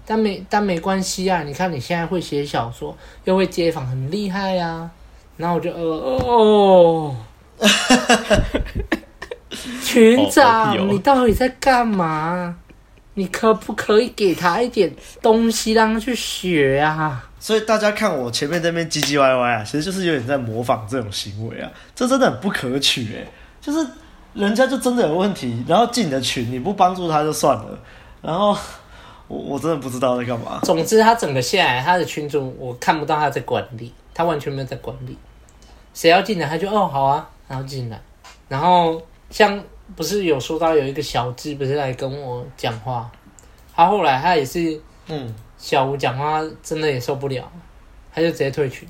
[0.05, 4.91] 但没但没关系啊，你看你现在会写小说，又会街访，很厉害啊。
[5.37, 7.17] 然后我就呃哦，
[9.83, 12.57] 群长，你到底在干嘛？
[13.15, 17.29] 你可不可以给他一点东西让他去学啊？
[17.39, 23.27] 所以大家看我前面那边唧唧歪歪啊，其实就是有点在模仿这种行为啊，这真的很不可取诶。
[23.61, 23.87] 就是
[24.35, 27.79] 人家就真的有问题，然后进你的群，你不帮助他就算了，
[28.21, 28.57] 然后
[29.29, 30.61] 我我真的不知道在干嘛。
[30.63, 35.17] 总之，他整个下来，他的群主我看不到他在管理，他完全没有在管理。
[35.95, 38.01] 谁要进来，他就哦好啊，然后进来。
[38.49, 39.63] 然后像
[39.97, 43.11] 不是有说到有一个小智不是来跟我讲话，
[43.75, 45.35] 他后来他也是嗯。
[45.59, 47.49] 小吴讲话真的也受不了，
[48.13, 48.89] 他就直接退群，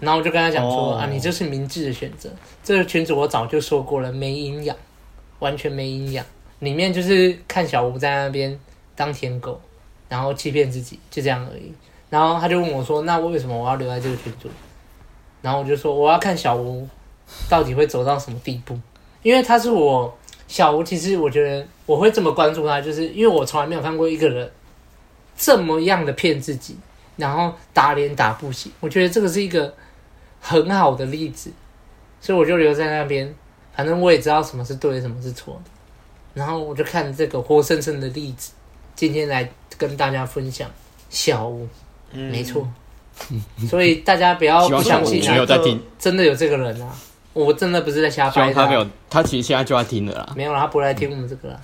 [0.00, 0.98] 然后我就跟他讲说、oh.
[0.98, 2.28] 啊，你这是明智的选择。
[2.64, 4.76] 这个群主我早就说过了，没营养，
[5.38, 6.24] 完全没营养。
[6.58, 8.58] 里面就是看小吴在那边
[8.96, 9.60] 当舔狗，
[10.08, 11.72] 然后欺骗自己，就这样而已。
[12.08, 14.48] 然后他就问我说，那为什么我要留在这个群组？
[15.42, 16.88] 然后我就说，我要看小吴
[17.48, 18.78] 到底会走到什么地步，
[19.22, 20.12] 因为他是我
[20.48, 20.82] 小吴。
[20.82, 24.50] 其实我觉得我会这么关注他，就是因为我从来没有看过一个人。
[25.42, 26.76] 这么样的骗自己，
[27.16, 29.74] 然后打脸打不行，我觉得这个是一个
[30.40, 31.52] 很好的例子，
[32.20, 33.32] 所以我就留在那边。
[33.74, 35.70] 反正我也知道什么是对的，什么是错的。
[36.34, 38.52] 然后我就看这个活生生的例子，
[38.94, 39.48] 今天来
[39.78, 40.68] 跟大家分享
[41.08, 41.68] 小吴，
[42.12, 42.68] 嗯、没错。
[43.68, 45.46] 所以大家不要不相信啊，
[45.98, 46.94] 真的有这个人啊！
[47.32, 48.52] 我真的不是在瞎掰。
[48.52, 50.32] 他没有，他其实现在就要听了啦。
[50.34, 51.60] 没有啦，他不来听我们这个啦。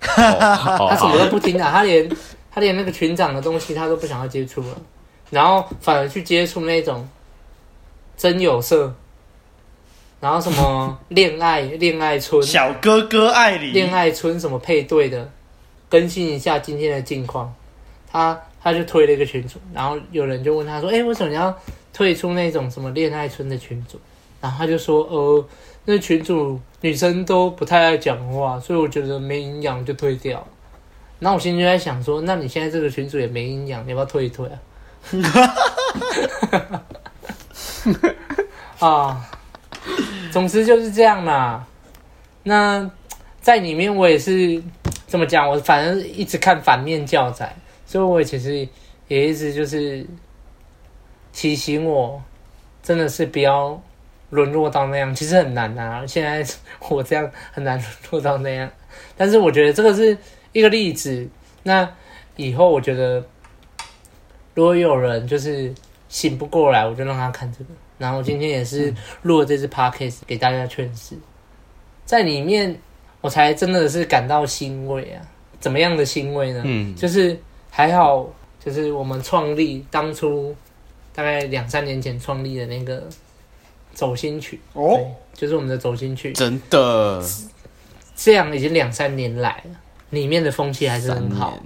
[0.00, 2.10] 他什么都不听啊，他连。
[2.54, 4.80] 他连那个群长的东西他都不想要接触了，
[5.28, 7.04] 然后反而去接触那种
[8.16, 8.94] 真有色，
[10.20, 15.30] 然后什么 恋爱恋爱村小哥哥爱你恋爱村什么配对的，
[15.88, 17.54] 更新一下今天的近况。
[18.10, 21.52] 他他就推了一个群组，然后有人就问他说：“哎，为什么你要
[21.92, 23.98] 退出那种什么恋爱村的群组？”
[24.40, 25.44] 然后他就说：“呃，
[25.84, 30.46] 那群主女生都不太爱讲话，所以我觉得没营养，就退掉。”
[31.18, 34.58] 那我心里就在想说，那你现在这个群主也没营养，你要不要退一退啊？
[38.78, 39.30] 啊，
[40.32, 41.66] 总之就是这样啦。
[42.42, 42.90] 那
[43.40, 44.62] 在里面我也是
[45.06, 47.54] 这么讲，我反正一直看反面教材，
[47.86, 48.68] 所以我其实
[49.08, 50.06] 也一直就是
[51.32, 52.22] 提醒我，
[52.82, 53.80] 真的是不要
[54.30, 56.06] 沦落到那样，其实很难啊。
[56.06, 56.54] 现在
[56.88, 58.70] 我这样很难沦落到那样，
[59.16, 60.16] 但是我觉得这个是。
[60.54, 61.28] 一个例子，
[61.64, 61.92] 那
[62.36, 63.24] 以后我觉得，
[64.54, 65.74] 如果有人就是
[66.14, 67.70] 醒不过来，我就让他看这个。
[67.98, 71.16] 然后今天也是录了这支 podcast 给大家劝世，
[72.04, 72.80] 在里面
[73.20, 75.26] 我才真的是感到欣慰啊！
[75.58, 76.62] 怎么样的欣慰呢？
[76.64, 77.36] 嗯，就是
[77.68, 78.28] 还好，
[78.64, 80.54] 就是我们创立当初
[81.12, 83.02] 大概两三年前创立的那个
[83.92, 87.20] 走心曲哦，就是我们的走心曲，真的
[88.14, 89.80] 这样已经两三年来了。
[90.10, 91.58] 里面的风气还是很好，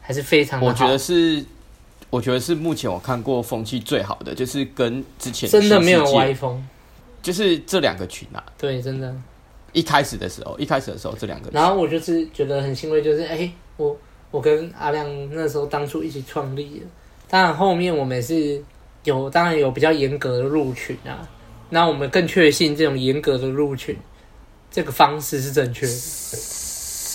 [0.00, 0.66] 还是非常好。
[0.66, 1.44] 我觉得是，
[2.14, 6.64] 我觉得是目前我看过风气最好的，就是跟之前真的没有歪风，
[7.20, 8.40] 就是这两个群啊。
[8.56, 9.12] 对，真的。
[9.72, 13.96] 一开始的时候，一开始的时候这两个群，然后我就是觉得很欣慰，就是哎、欸，我
[14.30, 16.86] 我跟阿亮那时候当初一起创立的，
[17.28, 18.62] 当然后面我们也是
[19.02, 21.28] 有，当然有比较严格的入群啊。
[21.68, 23.96] 那我们更确信这种严格的入群
[24.70, 25.92] 这个方式是正确的，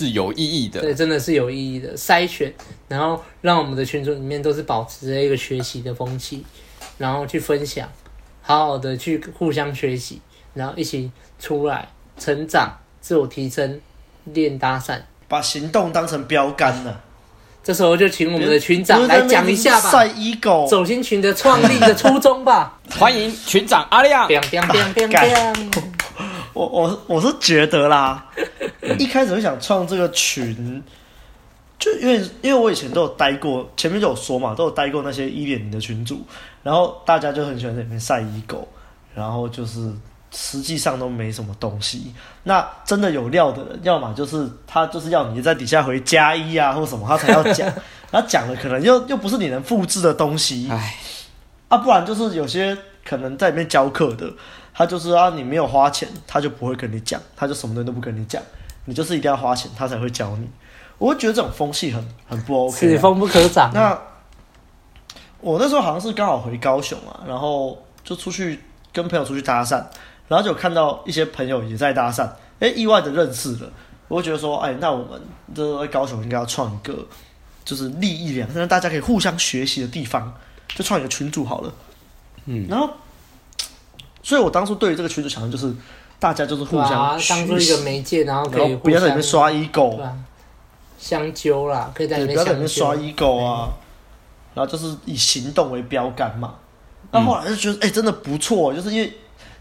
[0.00, 0.80] 是有意义的。
[0.80, 2.50] 对，真的是有意义的筛选，
[2.88, 6.42] 然后让我们的群组里面都是保持着一个学习的风气，
[6.96, 7.86] 然后去分享，
[8.40, 10.22] 好好的去互相学习，
[10.54, 11.86] 然后一起出来
[12.18, 13.78] 成长、自我提升、
[14.24, 14.98] 练搭讪，
[15.28, 17.02] 把行动当成标杆了。
[17.62, 22.80] 这时候就请我们的群长来讲一下吧，晒 ego 走心群的创立的初衷吧。
[22.98, 24.26] 欢迎群长阿亮。
[26.54, 28.26] 我我我是觉得啦，
[28.98, 30.82] 一开始会想创这个群，
[31.78, 36.20] 就因为因为我以前都有待过，前面就有说嘛，都有待过那些一点零的群主，
[36.62, 38.64] 然后大家就很喜欢在里面晒 ego，
[39.14, 39.92] 然后就是。
[40.32, 42.14] 实际上都没什么东西。
[42.44, 47.68] 那真的有料的人，要么就是他就是要你在底下回加一啊，或什么，他才要讲。
[48.12, 50.68] 他讲的可能又又不是你能复制的东西。
[50.70, 50.96] 唉，
[51.66, 54.32] 啊，不然就是有些可能在里面教课的，
[54.72, 58.40] 他就是啊，你没有花钱，他就不会跟你讲，他就什么东西都不跟你讲。
[58.84, 60.48] 你就是一定要花钱，他才会教你。
[60.98, 63.70] 我会觉得这种风气很很不 OK，此风不可长。
[63.72, 63.98] 那
[65.40, 68.60] 我那时候好像是刚好回高雄啊，然后就出去
[68.92, 69.84] 跟朋友出去搭讪。
[70.28, 72.24] 然后就看到一些朋友也在搭讪，
[72.60, 73.68] 哎，意外的认识了。
[74.06, 75.20] 我会觉得说，哎，那我们
[75.52, 77.04] 这高雄应该要创一个，
[77.64, 80.32] 就是利益两，让大家可以互相学习的地方，
[80.68, 81.72] 就创一个群组好了。
[82.44, 82.88] 嗯，然后，
[84.22, 85.74] 所以我当初对于这个群组想的就是，
[86.20, 89.98] 大家就是互相当做一个媒介，然后可以不要在里面刷 ego，
[90.96, 93.70] 相揪啦，可以在里面不要在里面刷 ego 啊，
[94.54, 96.54] 然后就是以行动为标杆嘛。
[97.10, 99.12] 那、嗯、后来就觉得，哎，真的不错，就是因为。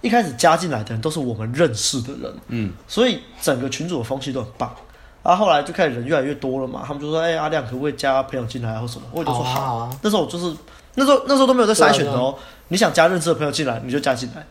[0.02, 4.74] 一开始加进来的人都是我们认识的人，嗯，所以整个群组的风气都很棒。
[5.22, 9.60] 然后后来就开始人越来越多了嘛，他们就说：“哎、欸，阿亮可不可以加朋友进来啊，或什么？”我就说：“好。
[9.60, 10.56] 好啊”那时候我就是
[10.96, 12.34] 那时候那时候都没有在筛选的哦。
[12.70, 14.48] 你想加认识的朋友进来，你就加进来。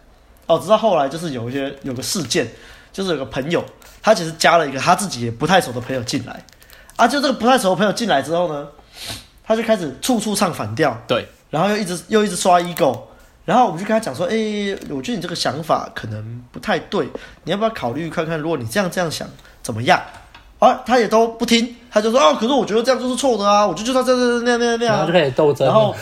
[0.49, 2.49] 哦，直到后来就是有一些有个事件，
[2.93, 3.65] 就是有个朋友
[4.03, 6.45] 他其实加了一个他自己也不太熟的朋友进来，
[6.97, 8.67] 啊，就这个不太熟的朋友进来之后呢，
[9.45, 12.99] 他就开始处处唱反调，对，然后又一直又一直刷 ego。
[13.45, 17.09] 然后我们就跟他讲说，哎，我觉得你这个想法可能不太对，
[17.45, 18.39] 你要不要考虑看看？
[18.39, 19.27] 如果你这样这样想，
[19.63, 19.99] 怎么样？
[20.59, 24.97] 啊，他也都不听，他就说，哦，可是我觉得这样就是错的啊，我就觉得这样这样那样那样那样。
[24.97, 25.67] 然后就开始斗争。
[25.67, 25.97] 然后，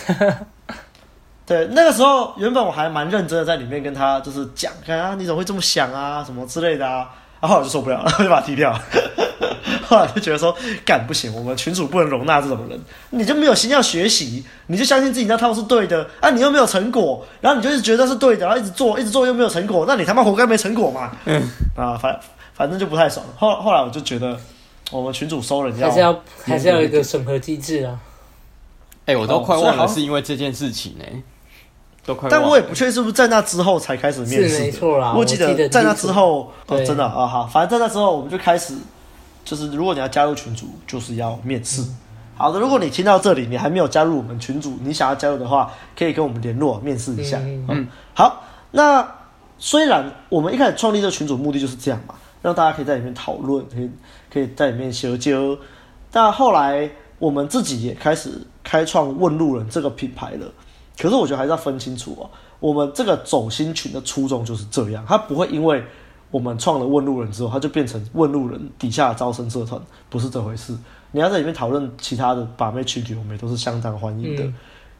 [1.47, 7.09] 对，那个时候原本我还蛮认真的在里面跟他就是讲，看啊，你怎么会这么想啊，什么之类的啊。
[7.39, 8.73] 然后我就受不了了，我 就把他踢掉。
[9.87, 12.81] 后来就觉得说，干不行，我们群主不能容纳这种人。
[13.11, 21.13] 你就没有心要学习，你就相信自己那套是对的啊，你又没有成果，然后你就是觉得是对的，然后一直做，一直做又没有成果，那你他妈活该没成果嘛？
[21.27, 21.41] 嗯
[21.77, 22.19] 啊，反
[22.55, 23.25] 反正就不太爽。
[23.37, 24.37] 后后来我就觉得，
[24.91, 28.01] 我们群主收人要还是要还是要有一个审核机制啊。
[29.05, 31.23] 哎、欸，我都快忘了是因为这件事情呢、欸。
[32.31, 35.13] 但我也不确定是不是在那之后才开始面试，没错啦。
[35.17, 38.75] 我记得在那之后，哦，真的啊，好，反正在那之后我们就开始，
[39.45, 41.83] 就是如果你要加入群组，就是要面试。
[41.83, 41.97] 嗯、
[42.37, 47.39] 好的，如果你听到这里，你还没有加入我们群组，你想要加入的话，可以跟我们联络面试一下。
[47.39, 48.43] 嗯，嗯，好。
[48.73, 49.09] 那
[49.59, 53.91] 虽然我们一开始创立这个群组目的就是这样嘛，让大家可以在里面讨论，可以
[54.31, 55.59] 可以在里面交流，
[56.11, 56.89] 但后来
[57.19, 58.31] 我们自己也开始
[58.63, 60.47] 开创问路人这个品牌了。
[60.99, 62.31] 可是我觉得还是要分清楚哦，
[62.61, 65.85] 我们这个走心群的初衷就是这样，它不会因为
[66.31, 70.75] 我们创了问路人之后，它就变成问路人底下的招生社团，不是这回事。
[71.13, 74.43] 你要在里面讨论其他的把妹群体，我们也都是相当欢迎的。
[74.43, 74.55] 嗯、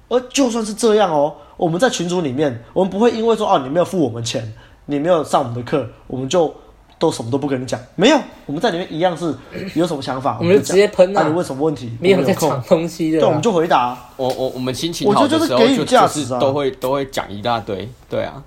[0.09, 4.53] 而就算是这样哦，我们在群组里面，我们不会因为说哦，你没有付我们钱，
[4.87, 6.55] 你没有上我们的课，我们就。
[6.99, 9.35] 都什么都不跟你讲，没有，我们在里面一样是
[9.75, 11.25] 有什么想法，我们就直接喷啊！
[11.27, 11.97] 你问什么问题？
[12.01, 13.97] 没有在抢东西的，对，我们就回答。
[14.17, 18.43] 我我我们心情好的时候，就就是都会都会讲一大堆，对啊。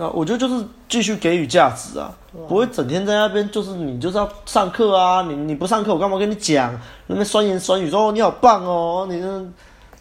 [0.00, 2.10] 那我觉得就是继续给予价值啊，
[2.48, 6.72] 不会整天在那边就是你就是要上课啊，你你不上课我干嘛跟你讲？
[7.08, 9.20] 那边酸言酸语说你好棒哦，你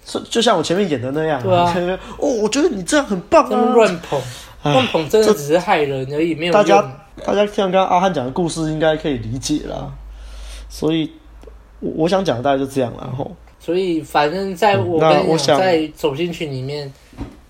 [0.05, 1.73] 就就像我前面演的那样，对啊。
[2.19, 4.21] 哦，我觉得你这样很棒啊，乱捧。
[4.73, 6.81] 碰碰真的只是害人而已，没有大家
[7.25, 9.91] 大家像刚刚阿汉讲的故事，应该可以理解啦。
[10.69, 11.11] 所以，
[11.79, 16.91] 我我想讲的大概就这样，然后，所以反正在我跟你讲，在走进群里面，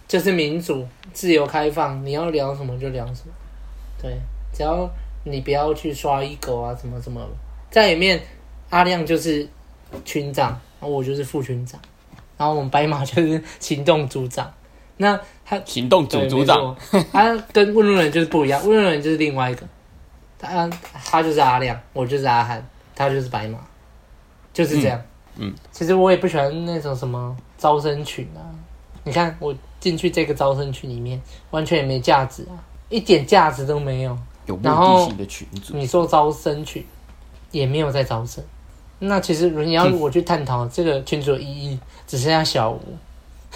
[0.07, 3.33] 就是民主、自由、开放，你要聊什么就聊什么。
[4.01, 4.15] 对，
[4.53, 4.89] 只要
[5.23, 7.19] 你不要去刷一狗啊，什么什么，
[7.71, 8.21] 在里面，
[8.69, 9.47] 阿亮就是
[10.05, 10.49] 群长，
[10.79, 11.79] 然后我就是副群长，
[12.37, 14.53] 然后我们白马就是行动组长。
[14.97, 15.19] 那
[15.49, 16.75] 他行动组组长，
[17.13, 19.65] 他跟问路人就是不一样，问路人就是另外一个，
[20.37, 20.69] 他
[21.05, 23.57] 他就是阿亮，我就是阿汉，他就是白马，
[24.51, 25.01] 就是这样。
[25.37, 25.55] 嗯，嗯。
[25.71, 28.43] 其实我也不喜欢那种什么招生群啊，
[29.05, 31.21] 你看我进去这个招生群里面，
[31.51, 34.17] 完全也没价值啊，一点价值都没有。
[34.47, 35.05] 有目的。
[35.05, 36.85] 性的群组，你说招生群
[37.51, 38.43] 也没有在招生，
[38.99, 42.81] 那其实你要我去探讨这个群组的意义，只剩下小吴。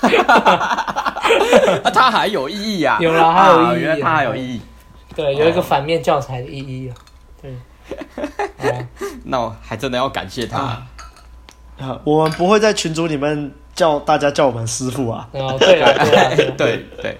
[1.92, 2.98] 他还有意义啊？
[3.00, 4.60] 有了，还有意义，原来他还有意义。
[5.14, 6.94] 对，有一个反面教材的意义啊。
[7.42, 7.54] 对。
[9.24, 10.58] 那我还真的要感谢他。
[11.78, 15.28] 啊，我们不会在群组里面叫大家叫我们师傅啊。
[15.32, 17.18] 哦，对啊，对对 对。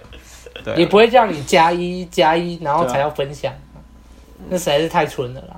[0.77, 3.53] 也不会叫你加一加一，然后才要分享，
[4.49, 5.57] 那实在是太蠢了啦。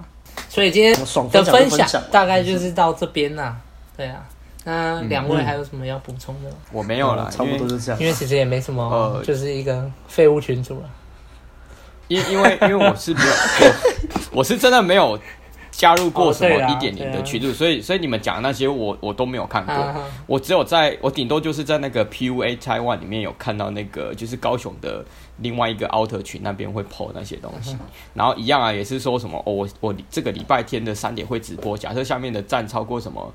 [0.49, 3.57] 所以今天的分享大概就是到这边啦。
[3.97, 4.25] 对啊，
[4.65, 6.51] 那两位还有什么要补充的？
[6.73, 8.01] 我没有了，差不多是这样。
[8.01, 10.91] 因为其实也没什么，就是一个废物群主了。
[12.09, 13.73] 因因为因为我是没有，
[14.33, 15.19] 我是真的没有。
[15.73, 19.95] 加入过什么一点零的群组，所以所以你们讲的那些我我都没有看过，
[20.27, 25.03] 我只有在我顶多就是在那个 PUA Taiwan 里面有看到那个就是高雄的
[25.39, 27.77] 另外一个 Outer 群那边会 po 那些东西，
[28.13, 33.33] 然后一样啊，也是说什么哦，我我这个礼拜天的三点会直播，假设下面的赞超过什么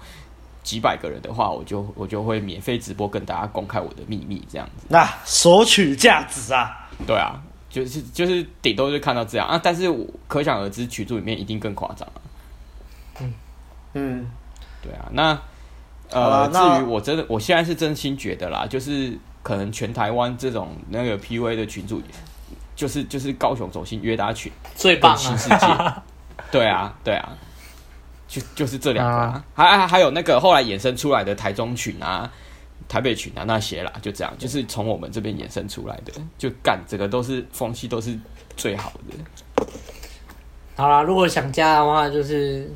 [0.66, 4.86] 几百个人的话，我就我就会免费直播跟大家公开我的秘密这样子。
[4.89, 7.39] 那索取价值啊，对啊，
[7.70, 9.47] 就是就是顶多就看到这样。
[9.47, 9.84] 啊，但是
[10.28, 12.20] 可想而知群组里面一定更夸张啊。
[13.22, 13.34] 嗯。
[13.93, 14.28] 嗯，
[14.82, 15.39] 对啊，那
[16.11, 22.01] 呃，至于我真的，我现在是真心觉得啦，就是可能全台湾这种那个 PUA 的群组，
[22.76, 25.66] 就是就是高雄走心约搭群最棒新世界，
[26.51, 27.30] 对 啊对啊，
[28.40, 32.30] 就就是这两个，啊、还还还有那个后来衍生出来的台中群啊、
[32.88, 38.18] 台北群啊那些啦，就这样，就是从我们这边衍生出来的，就干这个都是风气都是
[38.58, 39.66] 最好的。
[40.76, 42.70] 好啦，如果想加的话，就是。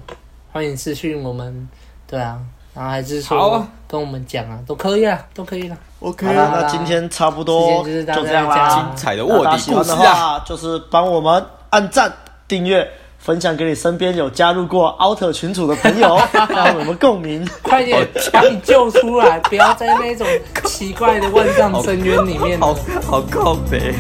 [0.52, 1.70] 欢迎私讯我们，
[2.08, 2.42] 对啊，
[2.74, 5.78] 然后还是说跟我们讲啊，都可以啊，都可以了。
[6.00, 8.68] OK，那今天差不多就这样啦。
[8.68, 12.12] 精彩的卧底故事啊，就是帮我们按赞、
[12.48, 17.48] 订阅、分享给你身边有加入过 Outer 群组的朋友， 让我们共鸣。
[17.62, 20.26] 快点把你救出来，不要在那种
[20.66, 22.60] 奇怪的万丈深渊里面。
[22.60, 23.94] 好好告别。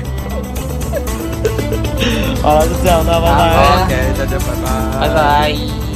[2.41, 3.84] 好了，就这样，那拜拜。
[3.84, 5.88] OK，大家拜拜，拜拜。